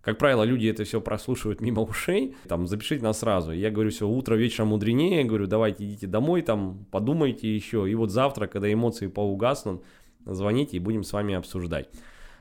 [0.00, 3.52] Как правило, люди это все прослушивают мимо ушей, там, запишите нас сразу.
[3.52, 8.10] Я говорю, все, утро вечером мудренее, говорю, давайте идите домой, там, подумайте еще, и вот
[8.10, 9.84] завтра, когда эмоции поугаснут,
[10.26, 11.88] звоните и будем с вами обсуждать.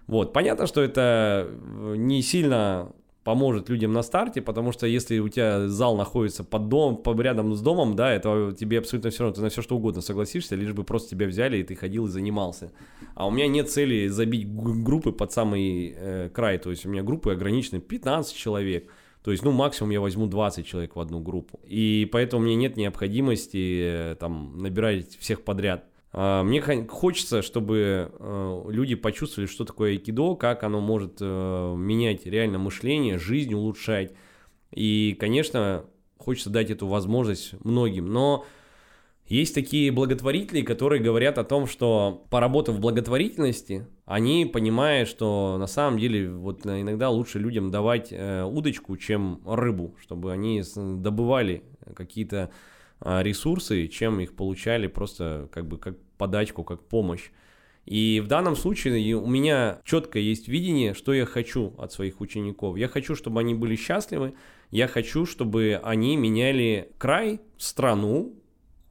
[0.07, 1.51] Вот, понятно, что это
[1.95, 2.91] не сильно
[3.23, 7.53] поможет людям на старте, потому что если у тебя зал находится под дом, под рядом
[7.53, 10.73] с домом, да, это тебе абсолютно все равно, ты на все что угодно согласишься, лишь
[10.73, 12.71] бы просто тебя взяли и ты ходил и занимался.
[13.13, 17.03] А у меня нет цели забить группы под самый э, край, то есть у меня
[17.03, 18.89] группы ограничены 15 человек.
[19.23, 21.59] То есть, ну, максимум я возьму 20 человек в одну группу.
[21.67, 25.85] И поэтому мне нет необходимости э, там набирать всех подряд.
[26.13, 32.25] А, мне хочется, чтобы э, люди почувствовали, что такое айкидо, как оно может э, менять
[32.25, 34.13] реально мышление, жизнь улучшать.
[34.73, 35.85] И, конечно,
[36.17, 38.11] хочется дать эту возможность многим.
[38.11, 38.45] Но
[39.25, 45.67] есть такие благотворители, которые говорят о том, что поработав в благотворительности, они понимают, что на
[45.67, 51.63] самом деле вот иногда лучше людям давать э, удочку, чем рыбу, чтобы они добывали
[51.95, 52.51] какие-то а,
[53.03, 57.31] ресурсы, чем их получали просто как бы как подачку, как помощь.
[57.85, 62.77] И в данном случае у меня четко есть видение, что я хочу от своих учеников.
[62.77, 64.35] Я хочу, чтобы они были счастливы,
[64.69, 68.35] я хочу, чтобы они меняли край, страну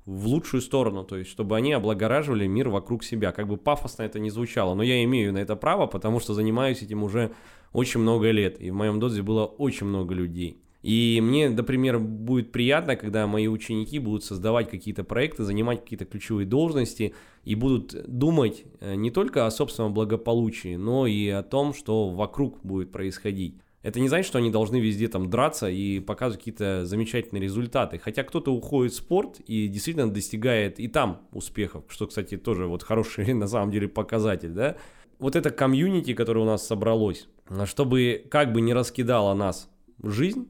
[0.07, 3.31] в лучшую сторону, то есть чтобы они облагораживали мир вокруг себя.
[3.31, 6.83] Как бы пафосно это не звучало, но я имею на это право, потому что занимаюсь
[6.83, 7.33] этим уже
[7.73, 10.59] очень много лет, и в моем дозе было очень много людей.
[10.83, 16.47] И мне, например, будет приятно, когда мои ученики будут создавать какие-то проекты, занимать какие-то ключевые
[16.47, 17.15] должности
[17.45, 22.61] и будут думать э, не только о собственном благополучии, но и о том, что вокруг
[22.63, 23.57] будет происходить.
[23.83, 27.99] Это не значит, что они должны везде там драться и показывать какие-то замечательные результаты.
[27.99, 32.83] Хотя кто-то уходит в спорт и действительно достигает и там успехов, что, кстати, тоже вот
[32.83, 34.77] хороший на самом деле показатель, да.
[35.19, 37.29] Вот это комьюнити, которое у нас собралось,
[37.67, 39.71] чтобы как бы не раскидала нас
[40.03, 40.49] жизнь,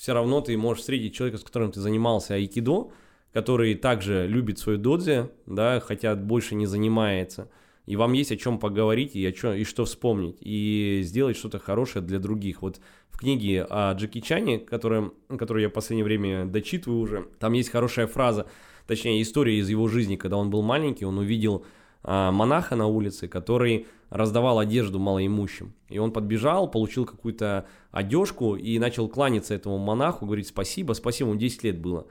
[0.00, 2.90] все равно ты можешь встретить человека, с которым ты занимался айкидо,
[3.34, 7.50] который также любит свою додзе, да, хотя больше не занимается,
[7.84, 11.58] и вам есть о чем поговорить и, о чем, и что вспомнить, и сделать что-то
[11.58, 12.62] хорошее для других.
[12.62, 12.80] Вот
[13.10, 17.68] в книге о Джеки Чане, которая, которую я в последнее время дочитываю уже, там есть
[17.68, 18.46] хорошая фраза,
[18.86, 21.66] точнее история из его жизни, когда он был маленький, он увидел
[22.02, 25.74] монаха на улице, который раздавал одежду малоимущим.
[25.88, 31.38] И он подбежал, получил какую-то одежку и начал кланяться этому монаху, говорить спасибо, спасибо, ему
[31.38, 32.06] 10 лет было.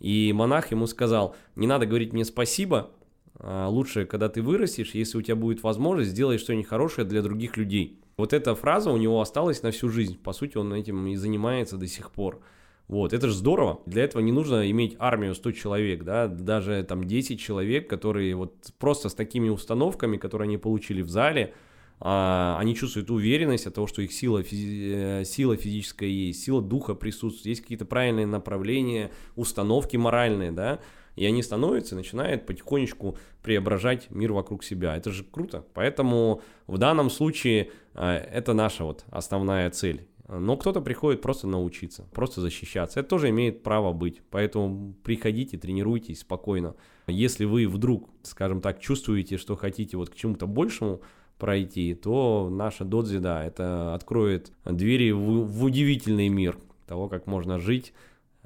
[0.00, 2.90] И монах ему сказал, не надо говорить мне спасибо,
[3.38, 7.56] а лучше, когда ты вырастешь, если у тебя будет возможность, сделай что-нибудь хорошее для других
[7.56, 8.00] людей.
[8.16, 10.18] Вот эта фраза у него осталась на всю жизнь.
[10.18, 12.40] По сути, он этим и занимается до сих пор.
[12.86, 13.80] Вот, это же здорово.
[13.86, 18.54] Для этого не нужно иметь армию 100 человек, да, даже там 10 человек, которые вот
[18.78, 21.54] просто с такими установками, которые они получили в зале,
[22.00, 26.60] а, они чувствуют уверенность от того, что их сила, физи- э, сила физическая есть, сила
[26.60, 30.80] духа присутствует, есть какие-то правильные направления, установки моральные, да,
[31.16, 34.96] и они становятся, начинают потихонечку преображать мир вокруг себя.
[34.96, 35.64] Это же круто.
[35.72, 40.06] Поэтому в данном случае э, это наша вот основная цель.
[40.28, 43.00] Но кто-то приходит просто научиться, просто защищаться.
[43.00, 44.22] Это тоже имеет право быть.
[44.30, 46.76] Поэтому приходите, тренируйтесь спокойно.
[47.06, 51.02] Если вы вдруг, скажем так, чувствуете, что хотите вот к чему-то большему,
[51.38, 56.56] пройти, то наша додзи, да, это откроет двери в, в удивительный мир
[56.86, 57.92] того, как можно жить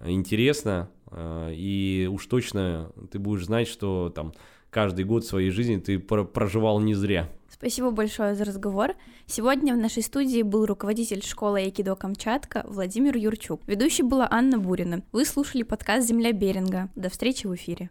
[0.05, 4.33] интересно, э, и уж точно ты будешь знать, что там
[4.71, 7.29] каждый год своей жизни ты проживал не зря.
[7.59, 8.95] Спасибо большое за разговор.
[9.27, 13.61] Сегодня в нашей студии был руководитель школы Айкидо Камчатка Владимир Юрчук.
[13.67, 15.03] Ведущей была Анна Бурина.
[15.11, 16.89] Вы слушали подкаст «Земля Беринга».
[16.95, 17.91] До встречи в эфире.